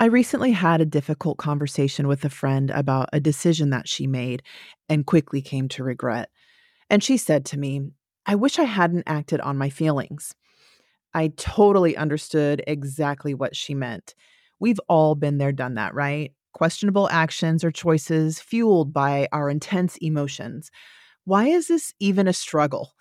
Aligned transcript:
I 0.00 0.06
recently 0.06 0.52
had 0.52 0.80
a 0.80 0.86
difficult 0.86 1.36
conversation 1.36 2.08
with 2.08 2.24
a 2.24 2.30
friend 2.30 2.70
about 2.70 3.10
a 3.12 3.20
decision 3.20 3.68
that 3.70 3.86
she 3.86 4.06
made 4.06 4.42
and 4.88 5.04
quickly 5.04 5.42
came 5.42 5.68
to 5.68 5.84
regret. 5.84 6.30
And 6.88 7.04
she 7.04 7.18
said 7.18 7.44
to 7.46 7.58
me, 7.58 7.82
I 8.24 8.34
wish 8.36 8.58
I 8.58 8.64
hadn't 8.64 9.04
acted 9.06 9.42
on 9.42 9.58
my 9.58 9.68
feelings. 9.68 10.34
I 11.12 11.32
totally 11.36 11.98
understood 11.98 12.64
exactly 12.66 13.34
what 13.34 13.54
she 13.54 13.74
meant. 13.74 14.14
We've 14.58 14.80
all 14.88 15.16
been 15.16 15.36
there, 15.36 15.52
done 15.52 15.74
that, 15.74 15.94
right? 15.94 16.32
Questionable 16.54 17.10
actions 17.10 17.62
or 17.62 17.70
choices 17.70 18.40
fueled 18.40 18.94
by 18.94 19.28
our 19.32 19.50
intense 19.50 19.98
emotions. 19.98 20.70
Why 21.26 21.48
is 21.48 21.68
this 21.68 21.92
even 22.00 22.26
a 22.26 22.32
struggle? 22.32 22.94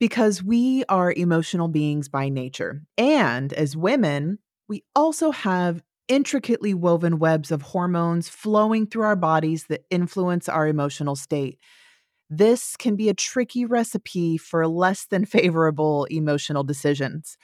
Because 0.00 0.42
we 0.42 0.82
are 0.88 1.12
emotional 1.12 1.68
beings 1.68 2.08
by 2.08 2.28
nature. 2.28 2.82
And 2.98 3.52
as 3.52 3.76
women, 3.76 4.40
we 4.66 4.82
also 4.96 5.30
have 5.30 5.80
intricately 6.10 6.74
woven 6.74 7.20
webs 7.20 7.52
of 7.52 7.62
hormones 7.62 8.28
flowing 8.28 8.84
through 8.84 9.04
our 9.04 9.14
bodies 9.14 9.66
that 9.68 9.84
influence 9.90 10.48
our 10.48 10.66
emotional 10.66 11.14
state. 11.14 11.56
This 12.28 12.76
can 12.76 12.96
be 12.96 13.08
a 13.08 13.14
tricky 13.14 13.64
recipe 13.64 14.36
for 14.36 14.66
less 14.66 15.06
than 15.06 15.24
favorable 15.36 16.06
emotional 16.06 16.64
decisions. 16.64 17.38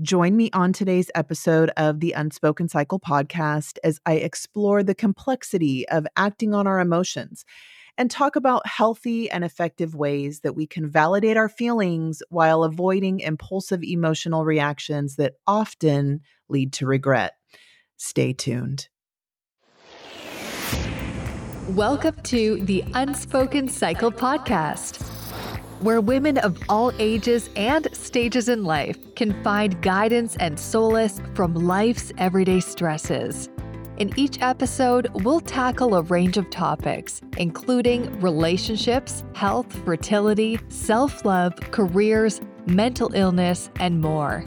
Join 0.00 0.36
me 0.36 0.48
on 0.52 0.72
today's 0.72 1.10
episode 1.16 1.70
of 1.76 1.98
the 1.98 2.12
Unspoken 2.12 2.68
Cycle 2.68 3.00
podcast 3.00 3.78
as 3.82 3.98
I 4.06 4.14
explore 4.14 4.84
the 4.84 4.94
complexity 4.94 5.88
of 5.88 6.06
acting 6.16 6.54
on 6.54 6.68
our 6.68 6.78
emotions 6.78 7.44
and 7.96 8.08
talk 8.08 8.36
about 8.36 8.64
healthy 8.64 9.28
and 9.28 9.42
effective 9.42 9.96
ways 9.96 10.42
that 10.42 10.54
we 10.54 10.68
can 10.68 10.88
validate 10.88 11.36
our 11.36 11.48
feelings 11.48 12.22
while 12.28 12.62
avoiding 12.62 13.18
impulsive 13.18 13.82
emotional 13.82 14.44
reactions 14.44 15.16
that 15.16 15.34
often 15.48 16.20
lead 16.48 16.72
to 16.74 16.86
regret. 16.86 17.32
Stay 17.98 18.32
tuned. 18.32 18.88
Welcome 21.70 22.14
to 22.22 22.64
the 22.64 22.84
Unspoken 22.94 23.68
Cycle 23.68 24.12
podcast, 24.12 25.02
where 25.82 26.00
women 26.00 26.38
of 26.38 26.56
all 26.68 26.92
ages 27.00 27.50
and 27.56 27.88
stages 27.92 28.48
in 28.48 28.62
life 28.62 28.96
can 29.16 29.42
find 29.42 29.82
guidance 29.82 30.36
and 30.36 30.58
solace 30.58 31.20
from 31.34 31.54
life's 31.54 32.12
everyday 32.18 32.60
stresses. 32.60 33.48
In 33.96 34.16
each 34.16 34.40
episode, 34.40 35.08
we'll 35.24 35.40
tackle 35.40 35.96
a 35.96 36.02
range 36.02 36.36
of 36.36 36.48
topics, 36.50 37.20
including 37.36 38.20
relationships, 38.20 39.24
health, 39.34 39.72
fertility, 39.84 40.60
self 40.68 41.24
love, 41.24 41.56
careers, 41.72 42.40
mental 42.64 43.12
illness, 43.12 43.70
and 43.80 44.00
more. 44.00 44.44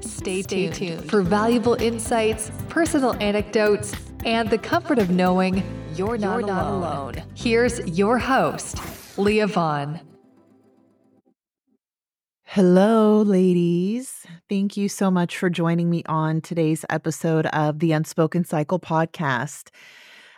Stay, 0.00 0.42
Stay 0.42 0.66
tuned, 0.68 0.74
tuned 0.74 1.10
for 1.10 1.22
valuable 1.22 1.74
insights, 1.74 2.50
personal 2.68 3.14
anecdotes, 3.22 3.94
and 4.24 4.48
the 4.48 4.58
comfort 4.58 4.98
of 4.98 5.10
knowing 5.10 5.62
you're 5.94 6.16
not, 6.16 6.38
you're 6.38 6.46
not 6.46 6.66
alone. 6.66 7.14
alone. 7.14 7.22
Here's 7.34 7.80
your 7.86 8.18
host, 8.18 8.78
Leah 9.18 9.46
Vaughn. 9.46 10.00
Hello, 12.44 13.22
ladies. 13.22 14.26
Thank 14.48 14.76
you 14.76 14.88
so 14.88 15.10
much 15.10 15.38
for 15.38 15.48
joining 15.48 15.88
me 15.88 16.02
on 16.06 16.40
today's 16.40 16.84
episode 16.90 17.46
of 17.46 17.78
the 17.78 17.92
Unspoken 17.92 18.44
Cycle 18.44 18.80
podcast. 18.80 19.68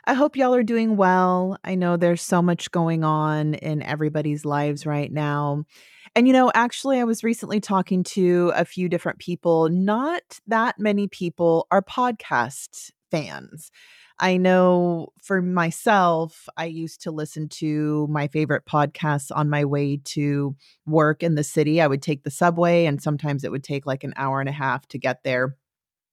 I 0.05 0.15
hope 0.15 0.37
y'all 0.37 0.55
are 0.55 0.63
doing 0.63 0.97
well. 0.97 1.57
I 1.65 1.77
know 1.77 1.97
there's 1.97 2.21
so 2.21 2.43
much 2.43 2.71
going 2.71 3.05
on 3.05 3.55
in 3.55 3.83
everybody's 3.83 4.45
lives 4.45 4.85
right 4.85 5.11
now. 5.11 5.65
And, 6.14 6.27
you 6.27 6.33
know, 6.33 6.50
actually, 6.55 6.98
I 6.98 7.05
was 7.05 7.25
recently 7.25 7.61
talking 7.61 8.03
to 8.05 8.53
a 8.55 8.64
few 8.64 8.89
different 8.89 9.19
people. 9.19 9.69
Not 9.69 10.41
that 10.47 10.78
many 10.78 11.08
people 11.08 11.67
are 11.70 11.83
podcast 11.83 12.91
fans. 13.11 13.70
I 14.19 14.36
know 14.36 15.08
for 15.20 15.42
myself, 15.42 16.48
I 16.56 16.67
used 16.67 17.03
to 17.03 17.11
listen 17.11 17.48
to 17.48 18.06
my 18.08 18.28
favorite 18.28 18.64
podcasts 18.67 19.30
on 19.34 19.50
my 19.50 19.64
way 19.64 20.00
to 20.05 20.55
work 20.86 21.23
in 21.23 21.35
the 21.35 21.42
city. 21.42 21.80
I 21.80 21.86
would 21.86 22.02
take 22.02 22.23
the 22.23 22.30
subway, 22.30 22.85
and 22.86 23.02
sometimes 23.02 23.42
it 23.42 23.51
would 23.51 23.64
take 23.64 23.86
like 23.86 24.05
an 24.05 24.14
hour 24.17 24.41
and 24.41 24.48
a 24.48 24.52
half 24.52 24.86
to 24.89 24.98
get 24.98 25.24
there 25.24 25.57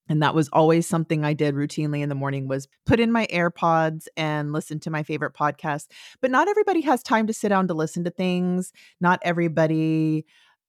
and 0.09 0.21
that 0.21 0.35
was 0.35 0.49
always 0.51 0.85
something 0.85 1.23
i 1.23 1.33
did 1.33 1.55
routinely 1.55 2.01
in 2.01 2.09
the 2.09 2.15
morning 2.15 2.47
was 2.47 2.67
put 2.85 2.99
in 2.99 3.11
my 3.11 3.27
airpods 3.27 4.07
and 4.17 4.51
listen 4.51 4.79
to 4.79 4.89
my 4.89 5.03
favorite 5.03 5.33
podcast 5.33 5.87
but 6.19 6.31
not 6.31 6.49
everybody 6.49 6.81
has 6.81 7.01
time 7.01 7.27
to 7.27 7.33
sit 7.33 7.49
down 7.49 7.67
to 7.67 7.73
listen 7.73 8.03
to 8.03 8.09
things 8.09 8.73
not 8.99 9.19
everybody 9.23 10.25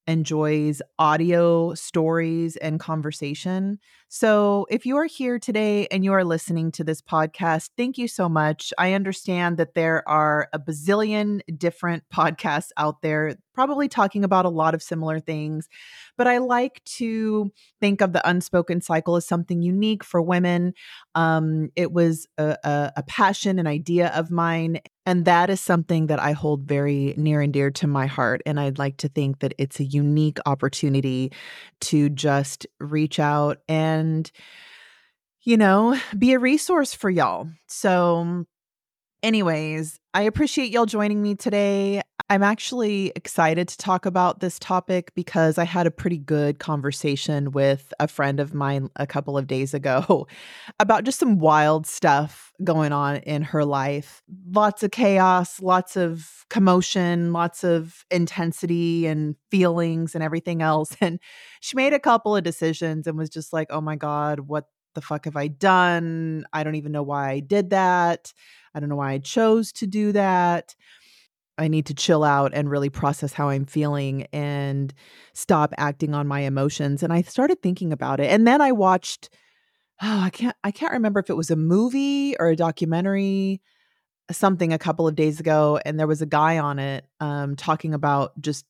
enjoys 0.07 0.83
audio 0.99 1.75
stories 1.75 2.57
and 2.57 2.81
conversation. 2.81 3.79
So, 4.09 4.67
if 4.71 4.85
you 4.85 4.97
are 4.97 5.07
here 5.07 5.39
today 5.39 5.87
and 5.93 6.05
you 6.05 6.13
are 6.13 6.25
listening 6.25 6.73
to 6.73 6.85
this 6.85 7.01
podcast, 7.01 7.71
thank 7.77 7.97
you 7.97 8.09
so 8.09 8.29
much. 8.29 8.73
I 8.77 8.95
understand 8.95 9.57
that 9.59 9.75
there 9.75 10.07
are 10.09 10.49
a 10.53 10.59
bazillion 10.59 11.41
different 11.57 12.03
podcasts 12.13 12.71
out 12.77 13.03
there, 13.03 13.37
probably 13.55 13.89
talking 13.89 14.25
about 14.25 14.47
a 14.47 14.51
lot 14.51 14.75
of 14.75 14.83
similar 14.83 15.21
things, 15.21 15.69
but 16.17 16.27
I 16.27 16.39
like 16.39 16.83
to 16.97 17.53
think 17.81 18.01
of 18.01 18.13
the 18.13 18.29
unspoken 18.29 18.81
cycle 18.81 19.17
as 19.17 19.27
something 19.27 19.63
unique 19.63 20.03
for 20.03 20.21
women. 20.21 20.75
Um, 21.15 21.71
it 21.77 21.93
was 21.93 22.27
a, 22.37 22.57
a, 22.65 22.93
a 22.97 23.03
passion, 23.05 23.59
an 23.59 23.67
idea 23.67 24.09
of 24.09 24.31
mine, 24.31 24.81
and 25.07 25.25
that 25.25 25.51
is 25.51 25.61
something 25.61 26.07
that 26.09 26.21
I 26.21 26.33
hold 26.33 26.63
very 26.63 27.15
near 27.17 27.41
and 27.41 27.53
dear 27.53 27.71
to 27.73 27.87
my 27.87 28.07
heart. 28.07 28.43
And 28.47 28.61
I'd 28.61 28.79
like 28.79 28.99
to 28.99 29.09
think 29.09 29.41
that 29.41 29.55
it's 29.59 29.81
a 29.81 29.85
unique 29.85 30.39
opportunity 30.47 31.33
to 31.83 32.11
just 32.11 32.67
reach 32.79 33.19
out 33.19 33.59
and, 33.69 34.31
you 35.43 35.57
know, 35.57 35.99
be 36.19 36.33
a 36.33 36.39
resource 36.39 36.93
for 36.95 37.09
y'all. 37.11 37.49
So, 37.67 38.45
anyways, 39.23 39.99
I 40.15 40.23
appreciate 40.23 40.71
y'all 40.71 40.87
joining 40.87 41.23
me 41.23 41.35
today. 41.35 42.03
I'm 42.29 42.43
actually 42.45 43.13
excited 43.17 43.67
to 43.69 43.77
talk 43.77 44.07
about 44.07 44.39
this 44.39 44.59
topic 44.59 45.13
because 45.17 45.59
I 45.59 45.65
had 45.65 45.87
a 45.87 45.91
pretty 45.91 46.19
good 46.19 46.61
conversation 46.61 47.51
with 47.51 47.93
a 47.99 48.07
friend 48.07 48.39
of 48.39 48.55
mine 48.55 48.89
a 48.97 49.07
couple 49.07 49.37
of 49.37 49.49
days 49.49 49.75
ago 49.75 50.29
about 50.81 51.05
just 51.05 51.19
some 51.19 51.39
wild 51.39 51.87
stuff 51.87 52.53
going 52.63 52.93
on 52.93 53.17
in 53.17 53.43
her 53.43 53.65
life. 53.65 54.23
Lots 54.53 54.83
of 54.83 54.93
chaos, 54.93 55.61
lots 55.61 55.97
of 55.97 56.45
commotion, 56.51 57.33
lots 57.33 57.65
of 57.65 58.05
intensity 58.11 59.07
and 59.07 59.35
feelings 59.51 60.15
and 60.15 60.23
everything 60.23 60.63
else. 60.63 60.97
And 61.03 61.19
she 61.61 61.77
made 61.77 61.93
a 61.93 61.99
couple 61.99 62.37
of 62.37 62.45
decisions 62.45 63.07
and 63.07 63.19
was 63.19 63.31
just 63.31 63.53
like, 63.53 63.69
oh 63.71 63.81
my 63.81 63.97
God, 63.97 64.41
what 64.41 64.67
the 64.95 65.01
fuck 65.01 65.25
have 65.25 65.37
I 65.37 65.49
done? 65.49 66.45
I 66.53 66.63
don't 66.63 66.75
even 66.75 66.93
know 66.93 67.03
why 67.03 67.31
I 67.31 67.41
did 67.41 67.71
that. 67.71 68.33
I 68.75 68.81
don't 68.81 68.89
know 68.89 68.97
why 68.97 69.13
I 69.13 69.19
chose 69.19 69.73
to 69.73 69.87
do 69.87 70.13
that. 70.13 70.75
I 71.59 71.69
need 71.69 71.87
to 71.87 71.95
chill 71.95 72.25
out 72.25 72.53
and 72.55 72.71
really 72.71 72.89
process 72.89 73.35
how 73.35 73.51
I'm 73.51 73.67
feeling 73.67 74.27
and 74.33 74.95
stop 75.35 75.75
acting 75.77 76.15
on 76.15 76.27
my 76.27 76.41
emotions. 76.41 77.03
And 77.03 77.13
I 77.13 77.23
started 77.23 77.61
thinking 77.63 77.93
about 77.93 78.19
it. 78.19 78.31
And 78.31 78.47
then 78.47 78.63
I 78.63 78.73
watched 78.73 79.29
oh, 80.03 80.21
I 80.21 80.31
can't 80.31 80.57
I 80.65 80.71
can't 80.71 80.93
remember 80.93 81.21
if 81.21 81.31
it 81.31 81.37
was 81.37 81.51
a 81.51 81.57
movie 81.57 82.37
or 82.39 82.49
a 82.49 82.57
documentary 82.57 83.61
something 84.31 84.73
a 84.73 84.79
couple 84.79 85.09
of 85.09 85.17
days 85.17 85.41
ago 85.41 85.81
and 85.85 85.99
there 85.99 86.07
was 86.07 86.23
a 86.23 86.27
guy 86.27 86.59
on 86.59 86.79
it 86.79 87.05
um, 87.19 87.57
talking 87.57 87.95
about 87.95 88.41
just 88.41 88.65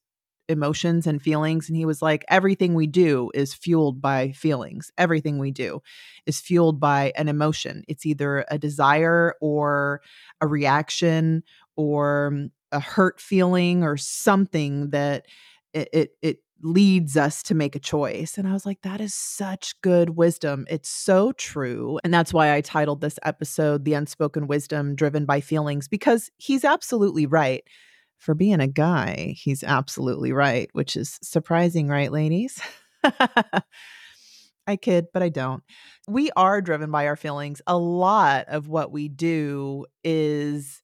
emotions 0.50 1.06
and 1.06 1.22
feelings 1.22 1.68
and 1.68 1.76
he 1.76 1.84
was 1.84 2.02
like 2.02 2.24
everything 2.28 2.74
we 2.74 2.86
do 2.86 3.30
is 3.34 3.54
fueled 3.54 4.00
by 4.00 4.32
feelings 4.32 4.90
everything 4.98 5.38
we 5.38 5.50
do 5.50 5.80
is 6.26 6.40
fueled 6.40 6.80
by 6.80 7.12
an 7.16 7.28
emotion 7.28 7.84
it's 7.88 8.04
either 8.04 8.44
a 8.50 8.58
desire 8.58 9.34
or 9.40 10.02
a 10.40 10.46
reaction 10.46 11.42
or 11.76 12.30
mm, 12.34 12.50
a 12.72 12.80
hurt 12.80 13.20
feeling 13.20 13.82
or 13.82 13.96
something 13.96 14.90
that 14.90 15.26
it, 15.72 15.88
it, 15.92 16.10
it 16.22 16.38
leads 16.62 17.16
us 17.16 17.42
to 17.44 17.54
make 17.54 17.74
a 17.74 17.80
choice. 17.80 18.36
And 18.36 18.46
I 18.46 18.52
was 18.52 18.66
like, 18.66 18.82
that 18.82 19.00
is 19.00 19.14
such 19.14 19.80
good 19.80 20.10
wisdom. 20.10 20.66
It's 20.68 20.88
so 20.88 21.32
true. 21.32 21.98
And 22.04 22.12
that's 22.12 22.34
why 22.34 22.54
I 22.54 22.60
titled 22.60 23.00
this 23.00 23.18
episode 23.24 23.84
The 23.84 23.94
Unspoken 23.94 24.46
Wisdom 24.46 24.94
Driven 24.94 25.24
by 25.24 25.40
Feelings, 25.40 25.88
because 25.88 26.30
he's 26.36 26.64
absolutely 26.64 27.26
right. 27.26 27.64
For 28.20 28.34
being 28.34 28.60
a 28.60 28.68
guy, 28.68 29.34
he's 29.36 29.64
absolutely 29.64 30.30
right, 30.30 30.68
which 30.72 30.94
is 30.94 31.18
surprising, 31.22 31.88
right, 31.88 32.12
ladies? 32.12 32.60
I 34.66 34.76
kid, 34.76 35.06
but 35.12 35.22
I 35.22 35.30
don't. 35.30 35.62
We 36.06 36.30
are 36.36 36.60
driven 36.60 36.90
by 36.90 37.06
our 37.06 37.16
feelings. 37.16 37.62
A 37.66 37.76
lot 37.78 38.46
of 38.48 38.68
what 38.68 38.92
we 38.92 39.08
do 39.08 39.86
is 40.04 40.82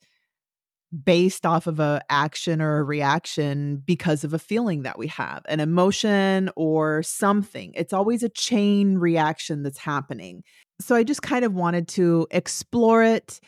based 1.05 1.45
off 1.45 1.67
of 1.67 1.81
a 1.81 2.01
action 2.09 2.63
or 2.63 2.79
a 2.79 2.85
reaction 2.85 3.83
because 3.85 4.25
of 4.25 4.33
a 4.33 4.39
feeling 4.39 4.83
that 4.83 4.99
we 4.99 5.09
have 5.09 5.43
an 5.49 5.59
emotion 5.59 6.49
or 6.55 7.03
something 7.03 7.73
it's 7.75 7.93
always 7.93 8.23
a 8.23 8.29
chain 8.29 8.97
reaction 8.97 9.65
that's 9.65 9.79
happening 9.79 10.45
so 10.81 10.95
i 10.95 11.03
just 11.03 11.23
kind 11.23 11.45
of 11.45 11.53
wanted 11.53 11.89
to 11.89 12.27
explore 12.31 13.03
it 13.03 13.41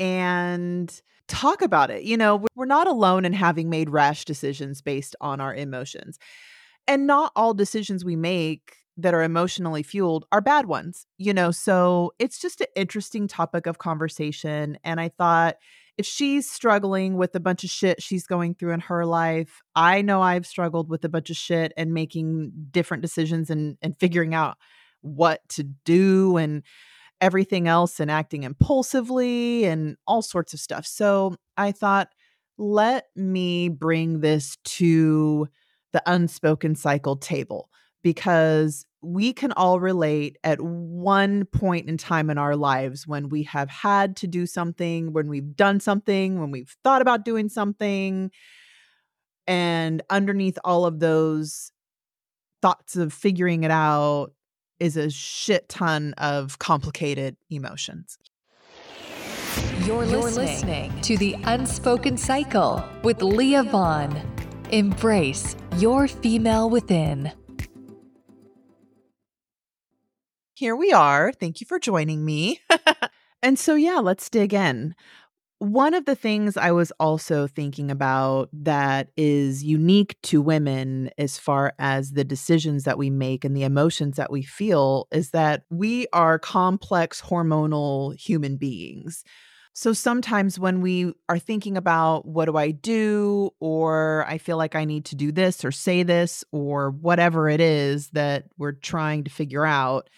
and 0.00 1.00
talk 1.30 1.62
about 1.62 1.90
it 1.90 2.02
you 2.02 2.16
know 2.16 2.44
we're 2.56 2.66
not 2.66 2.86
alone 2.86 3.24
in 3.24 3.32
having 3.32 3.70
made 3.70 3.88
rash 3.88 4.24
decisions 4.24 4.82
based 4.82 5.14
on 5.20 5.40
our 5.40 5.54
emotions 5.54 6.18
and 6.86 7.06
not 7.06 7.32
all 7.36 7.54
decisions 7.54 8.04
we 8.04 8.16
make 8.16 8.74
that 8.96 9.14
are 9.14 9.22
emotionally 9.22 9.82
fueled 9.82 10.26
are 10.32 10.40
bad 10.40 10.66
ones, 10.66 11.06
you 11.18 11.32
know? 11.32 11.50
So 11.50 12.12
it's 12.18 12.38
just 12.38 12.60
an 12.60 12.66
interesting 12.76 13.28
topic 13.28 13.66
of 13.66 13.78
conversation. 13.78 14.78
And 14.84 15.00
I 15.00 15.08
thought 15.08 15.56
if 15.98 16.06
she's 16.06 16.50
struggling 16.50 17.16
with 17.16 17.34
a 17.34 17.40
bunch 17.40 17.64
of 17.64 17.70
shit 17.70 18.02
she's 18.02 18.26
going 18.26 18.54
through 18.54 18.72
in 18.72 18.80
her 18.80 19.04
life, 19.04 19.60
I 19.74 20.02
know 20.02 20.22
I've 20.22 20.46
struggled 20.46 20.88
with 20.88 21.04
a 21.04 21.08
bunch 21.08 21.30
of 21.30 21.36
shit 21.36 21.72
and 21.76 21.92
making 21.92 22.52
different 22.70 23.02
decisions 23.02 23.50
and, 23.50 23.76
and 23.82 23.98
figuring 23.98 24.34
out 24.34 24.56
what 25.02 25.40
to 25.50 25.62
do 25.62 26.36
and 26.36 26.62
everything 27.20 27.68
else 27.68 28.00
and 28.00 28.10
acting 28.10 28.44
impulsively 28.44 29.64
and 29.64 29.96
all 30.06 30.22
sorts 30.22 30.54
of 30.54 30.60
stuff. 30.60 30.86
So 30.86 31.34
I 31.56 31.72
thought, 31.72 32.08
let 32.58 33.06
me 33.16 33.68
bring 33.68 34.20
this 34.20 34.56
to 34.64 35.48
the 35.92 36.02
unspoken 36.06 36.74
cycle 36.74 37.16
table 37.16 37.70
because 38.02 38.86
we 39.02 39.32
can 39.32 39.52
all 39.52 39.80
relate 39.80 40.36
at 40.44 40.60
one 40.60 41.46
point 41.46 41.88
in 41.88 41.96
time 41.96 42.28
in 42.30 42.38
our 42.38 42.54
lives 42.54 43.06
when 43.06 43.28
we 43.28 43.42
have 43.44 43.70
had 43.70 44.16
to 44.16 44.26
do 44.26 44.46
something, 44.46 45.12
when 45.12 45.28
we've 45.28 45.56
done 45.56 45.80
something, 45.80 46.38
when 46.38 46.50
we've 46.50 46.74
thought 46.84 47.02
about 47.02 47.24
doing 47.24 47.48
something. 47.48 48.30
And 49.46 50.02
underneath 50.10 50.58
all 50.64 50.84
of 50.84 51.00
those 51.00 51.72
thoughts 52.62 52.94
of 52.96 53.12
figuring 53.12 53.64
it 53.64 53.70
out 53.70 54.32
is 54.80 54.96
a 54.96 55.10
shit 55.10 55.68
ton 55.68 56.14
of 56.18 56.58
complicated 56.58 57.36
emotions. 57.50 58.18
You're, 59.84 60.04
You're 60.04 60.22
listening, 60.22 60.46
listening 60.46 61.00
to 61.02 61.16
The 61.16 61.36
Unspoken 61.44 62.16
Cycle 62.16 62.84
with 63.02 63.22
Leah 63.22 63.62
Vaughn. 63.62 64.20
Embrace 64.70 65.56
your 65.78 66.08
female 66.08 66.70
within. 66.70 67.32
Here 70.54 70.76
we 70.76 70.92
are. 70.92 71.32
Thank 71.32 71.60
you 71.60 71.66
for 71.66 71.78
joining 71.78 72.24
me. 72.24 72.60
and 73.42 73.58
so, 73.58 73.74
yeah, 73.74 73.96
let's 73.96 74.28
dig 74.28 74.52
in. 74.52 74.94
One 75.60 75.92
of 75.92 76.06
the 76.06 76.16
things 76.16 76.56
I 76.56 76.70
was 76.70 76.90
also 76.98 77.46
thinking 77.46 77.90
about 77.90 78.48
that 78.54 79.08
is 79.18 79.62
unique 79.62 80.16
to 80.22 80.40
women 80.40 81.10
as 81.18 81.36
far 81.36 81.74
as 81.78 82.12
the 82.12 82.24
decisions 82.24 82.84
that 82.84 82.96
we 82.96 83.10
make 83.10 83.44
and 83.44 83.54
the 83.54 83.64
emotions 83.64 84.16
that 84.16 84.32
we 84.32 84.42
feel 84.42 85.06
is 85.12 85.32
that 85.32 85.64
we 85.68 86.06
are 86.14 86.38
complex 86.38 87.20
hormonal 87.20 88.18
human 88.18 88.56
beings. 88.56 89.22
So 89.74 89.92
sometimes 89.92 90.58
when 90.58 90.80
we 90.80 91.12
are 91.28 91.38
thinking 91.38 91.76
about 91.76 92.24
what 92.24 92.46
do 92.46 92.56
I 92.56 92.70
do, 92.70 93.50
or 93.60 94.24
I 94.26 94.38
feel 94.38 94.56
like 94.56 94.74
I 94.74 94.86
need 94.86 95.04
to 95.06 95.14
do 95.14 95.30
this 95.30 95.62
or 95.62 95.72
say 95.72 96.02
this, 96.04 96.42
or 96.52 96.90
whatever 96.90 97.50
it 97.50 97.60
is 97.60 98.08
that 98.12 98.44
we're 98.56 98.72
trying 98.72 99.24
to 99.24 99.30
figure 99.30 99.66
out, 99.66 100.08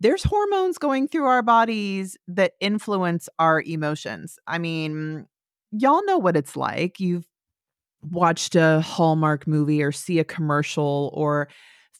there's 0.00 0.24
hormones 0.24 0.78
going 0.78 1.08
through 1.08 1.24
our 1.26 1.42
bodies 1.42 2.16
that 2.28 2.52
influence 2.60 3.28
our 3.38 3.62
emotions. 3.62 4.38
I 4.46 4.58
mean, 4.58 5.26
y'all 5.72 6.04
know 6.04 6.18
what 6.18 6.36
it's 6.36 6.56
like. 6.56 7.00
You've 7.00 7.26
watched 8.02 8.54
a 8.54 8.80
Hallmark 8.82 9.46
movie 9.46 9.82
or 9.82 9.92
see 9.92 10.18
a 10.18 10.24
commercial 10.24 11.10
or 11.14 11.48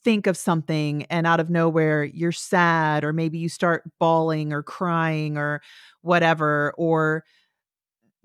think 0.05 0.27
of 0.27 0.37
something 0.37 1.05
and 1.05 1.27
out 1.27 1.41
of 1.41 1.49
nowhere 1.49 2.05
you're 2.05 2.31
sad 2.33 3.05
or 3.05 3.13
maybe 3.13 3.39
you 3.39 3.49
start 3.49 3.83
bawling 3.99 4.53
or 4.53 4.63
crying 4.63 5.39
or 5.39 5.63
whatever 6.03 6.75
or 6.77 7.25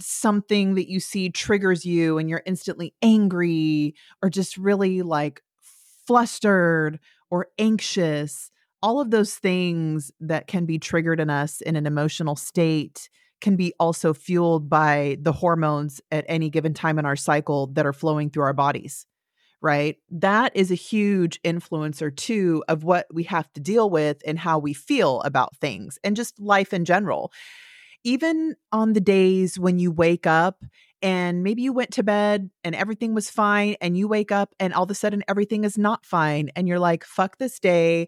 something 0.01 0.75
that 0.75 0.89
you 0.89 1.00
see 1.00 1.30
triggers 1.30 1.86
you 1.86 2.18
and 2.18 2.30
you're 2.30 2.44
instantly 2.45 2.94
angry 3.01 3.94
or 4.22 4.30
just 4.30 4.57
really 4.57 5.01
like 5.01 5.42
flustered 6.07 7.00
or 7.30 7.48
anxious 7.57 8.50
all 8.81 9.02
of 9.02 9.12
those 9.12 9.36
things 9.36 10.12
that 10.20 10.48
can 10.48 10.66
be 10.66 10.80
triggered 10.80 11.20
in 11.20 11.30
us 11.30 11.62
in 11.62 11.76
an 11.76 11.86
emotional 11.86 12.36
state 12.36 13.10
can 13.42 13.56
be 13.56 13.74
also 13.80 14.14
fueled 14.14 14.70
by 14.70 15.18
the 15.22 15.31
hormones 15.31 16.02
at 16.12 16.26
any 16.28 16.50
given 16.50 16.74
time 16.74 17.00
in 17.00 17.06
our 17.06 17.16
cycle 17.16 17.68
that 17.68 17.86
are 17.86 17.94
flowing 17.94 18.30
through 18.30 18.44
our 18.44 18.54
bodies 18.54 19.06
right? 19.62 19.98
That 20.10 20.56
is 20.56 20.72
a 20.72 20.76
huge 20.76 21.42
influencer 21.42 22.16
too 22.16 22.64
of 22.68 22.84
what 22.84 23.08
we 23.14 23.24
have 23.24 23.52
to 23.54 23.60
deal 23.60 23.90
with 23.90 24.22
and 24.26 24.40
how 24.40 24.60
we 24.60 24.74
feel 24.74 25.22
about 25.22 25.56
things 25.58 26.00
and 26.04 26.16
just 26.16 26.40
life 26.40 26.74
in 26.74 26.86
general. 26.86 27.32
Even 28.04 28.56
on 28.72 28.94
the 28.94 29.02
days 29.02 29.60
when 29.60 29.78
you 29.78 29.92
wake 29.92 30.25
up 30.25 30.64
and 31.02 31.44
maybe 31.44 31.62
you 31.62 31.74
went 31.74 31.92
to 31.92 32.04
bed 32.04 32.50
and 32.64 32.75
everything 32.75 33.14
was 33.14 33.30
fine 33.30 33.75
and 33.82 33.98
you 33.98 34.08
wake 34.08 34.32
up 34.32 34.54
and 34.60 34.74
all 34.74 34.84
of 34.84 34.92
a 34.92 34.96
sudden 34.96 35.24
everything 35.28 35.66
is 35.66 35.78
not 35.78 36.06
fine 36.06 36.50
and 36.56 36.68
you're 36.68 36.80
like 36.80 37.04
fuck 37.04 37.38
this 37.38 37.60
day 37.60 38.08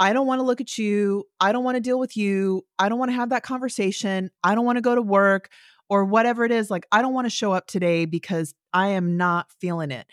I 0.00 0.14
don't 0.14 0.26
want 0.26 0.40
to 0.40 0.44
look 0.44 0.62
at 0.62 0.78
you. 0.78 1.24
I 1.40 1.52
don't 1.52 1.62
want 1.62 1.76
to 1.76 1.80
deal 1.80 2.00
with 2.00 2.16
you. 2.16 2.64
I 2.78 2.88
don't 2.88 2.98
want 2.98 3.10
to 3.10 3.14
have 3.16 3.28
that 3.28 3.42
conversation. 3.42 4.30
I 4.42 4.54
don't 4.54 4.64
want 4.64 4.78
to 4.78 4.82
go 4.82 4.94
to 4.94 5.02
work 5.02 5.50
or 5.90 6.06
whatever 6.06 6.44
it 6.44 6.50
is. 6.50 6.70
Like, 6.70 6.86
I 6.90 7.02
don't 7.02 7.12
want 7.12 7.26
to 7.26 7.30
show 7.30 7.52
up 7.52 7.66
today 7.66 8.06
because 8.06 8.54
I 8.72 8.88
am 8.88 9.18
not 9.18 9.52
feeling 9.60 9.90
it. 9.90 10.06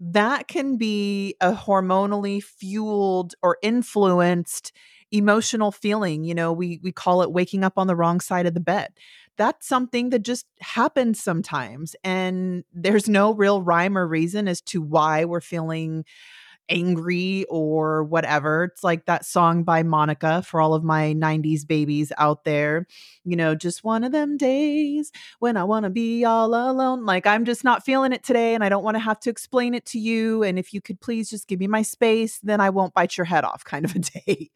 That 0.00 0.46
can 0.46 0.76
be 0.76 1.34
a 1.40 1.52
hormonally 1.52 2.42
fueled 2.42 3.34
or 3.42 3.58
influenced 3.62 4.72
emotional 5.10 5.72
feeling. 5.72 6.22
You 6.22 6.34
know, 6.34 6.52
we 6.52 6.78
we 6.84 6.92
call 6.92 7.22
it 7.22 7.32
waking 7.32 7.64
up 7.64 7.74
on 7.76 7.88
the 7.88 7.96
wrong 7.96 8.20
side 8.20 8.46
of 8.46 8.54
the 8.54 8.60
bed. 8.60 8.92
That's 9.36 9.66
something 9.66 10.10
that 10.10 10.22
just 10.22 10.46
happens 10.60 11.20
sometimes 11.22 11.96
and 12.04 12.64
there's 12.72 13.08
no 13.08 13.34
real 13.34 13.62
rhyme 13.62 13.98
or 13.98 14.06
reason 14.06 14.46
as 14.46 14.60
to 14.62 14.82
why 14.82 15.24
we're 15.24 15.40
feeling 15.40 16.04
angry 16.68 17.44
or 17.48 18.04
whatever. 18.04 18.64
It's 18.64 18.84
like 18.84 19.06
that 19.06 19.24
song 19.24 19.64
by 19.64 19.82
Monica 19.82 20.42
for 20.42 20.60
all 20.60 20.74
of 20.74 20.84
my 20.84 21.14
90s 21.14 21.66
babies 21.66 22.12
out 22.18 22.44
there. 22.44 22.86
You 23.24 23.36
know, 23.36 23.54
just 23.54 23.84
one 23.84 24.04
of 24.04 24.12
them 24.12 24.36
days 24.36 25.12
when 25.38 25.56
I 25.56 25.64
want 25.64 25.84
to 25.84 25.90
be 25.90 26.24
all 26.24 26.48
alone. 26.48 27.04
Like, 27.04 27.26
I'm 27.26 27.44
just 27.44 27.64
not 27.64 27.84
feeling 27.84 28.12
it 28.12 28.22
today 28.22 28.54
and 28.54 28.62
I 28.62 28.68
don't 28.68 28.84
want 28.84 28.96
to 28.96 29.00
have 29.00 29.20
to 29.20 29.30
explain 29.30 29.74
it 29.74 29.86
to 29.86 29.98
you. 29.98 30.42
And 30.42 30.58
if 30.58 30.72
you 30.72 30.80
could 30.80 31.00
please 31.00 31.30
just 31.30 31.48
give 31.48 31.60
me 31.60 31.66
my 31.66 31.82
space, 31.82 32.38
then 32.42 32.60
I 32.60 32.70
won't 32.70 32.94
bite 32.94 33.16
your 33.16 33.24
head 33.24 33.44
off 33.44 33.64
kind 33.64 33.84
of 33.84 33.94
a 33.94 33.98
day. 33.98 34.50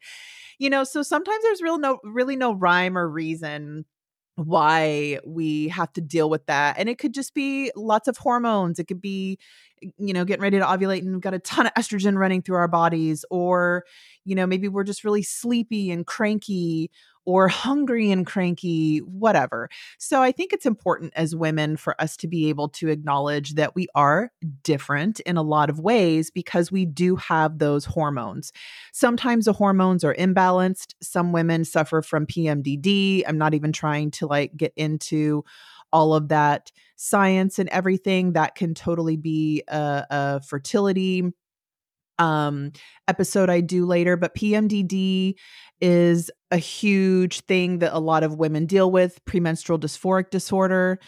you 0.59 0.69
know, 0.69 0.83
so 0.83 1.03
sometimes 1.03 1.43
there's 1.43 1.61
real 1.61 1.79
no 1.79 1.99
really 2.03 2.35
no 2.35 2.53
rhyme 2.53 2.97
or 2.97 3.09
reason 3.09 3.85
why 4.35 5.19
we 5.25 5.67
have 5.67 5.93
to 5.93 6.01
deal 6.01 6.29
with 6.29 6.45
that. 6.47 6.77
And 6.79 6.89
it 6.89 6.97
could 6.97 7.13
just 7.13 7.33
be 7.33 7.71
lots 7.75 8.07
of 8.07 8.17
hormones. 8.17 8.79
It 8.79 8.85
could 8.85 9.01
be, 9.01 9.37
you 9.81 10.13
know, 10.13 10.25
getting 10.25 10.41
ready 10.41 10.57
to 10.57 10.65
ovulate 10.65 10.99
and 10.99 11.11
we've 11.11 11.21
got 11.21 11.33
a 11.35 11.39
ton 11.39 11.67
of 11.67 11.73
estrogen 11.75 12.17
running 12.17 12.41
through 12.41 12.55
our 12.55 12.67
bodies, 12.67 13.25
or, 13.29 13.83
you 14.25 14.35
know, 14.35 14.47
maybe 14.47 14.67
we're 14.67 14.83
just 14.83 15.03
really 15.03 15.23
sleepy 15.23 15.91
and 15.91 16.07
cranky 16.07 16.89
or 17.25 17.47
hungry 17.47 18.11
and 18.11 18.25
cranky, 18.25 18.99
whatever. 18.99 19.69
So 19.97 20.21
I 20.21 20.31
think 20.31 20.53
it's 20.53 20.65
important 20.65 21.13
as 21.15 21.35
women 21.35 21.77
for 21.77 21.99
us 22.01 22.17
to 22.17 22.27
be 22.27 22.49
able 22.49 22.69
to 22.69 22.89
acknowledge 22.89 23.53
that 23.53 23.75
we 23.75 23.87
are 23.95 24.31
different 24.63 25.19
in 25.21 25.37
a 25.37 25.41
lot 25.41 25.69
of 25.69 25.79
ways 25.79 26.29
because 26.31 26.71
we 26.71 26.85
do 26.85 27.15
have 27.15 27.59
those 27.59 27.85
hormones. 27.85 28.51
Sometimes 28.91 29.45
the 29.45 29.53
hormones 29.53 30.03
are 30.03 30.15
imbalanced. 30.15 30.93
Some 31.01 31.31
women 31.31 31.65
suffer 31.65 32.01
from 32.01 32.25
PMDD. 32.25 33.23
I'm 33.27 33.37
not 33.37 33.53
even 33.53 33.71
trying 33.71 34.11
to 34.11 34.27
like 34.27 34.55
get 34.57 34.73
into 34.75 35.43
all 35.91 36.13
of 36.15 36.29
that 36.29 36.71
science 36.95 37.59
and 37.59 37.69
everything 37.69 38.33
that 38.33 38.55
can 38.55 38.73
totally 38.73 39.15
be 39.15 39.63
a, 39.67 40.05
a 40.09 40.41
fertility 40.41 41.31
um 42.19 42.71
episode 43.07 43.49
I 43.49 43.61
do 43.61 43.85
later 43.85 44.15
but 44.17 44.35
PMDD 44.35 45.35
is 45.81 46.31
a 46.51 46.57
huge 46.57 47.41
thing 47.41 47.79
that 47.79 47.93
a 47.93 47.99
lot 47.99 48.23
of 48.23 48.37
women 48.37 48.65
deal 48.65 48.89
with 48.91 49.23
premenstrual 49.25 49.79
dysphoric 49.79 50.29
disorder. 50.29 50.99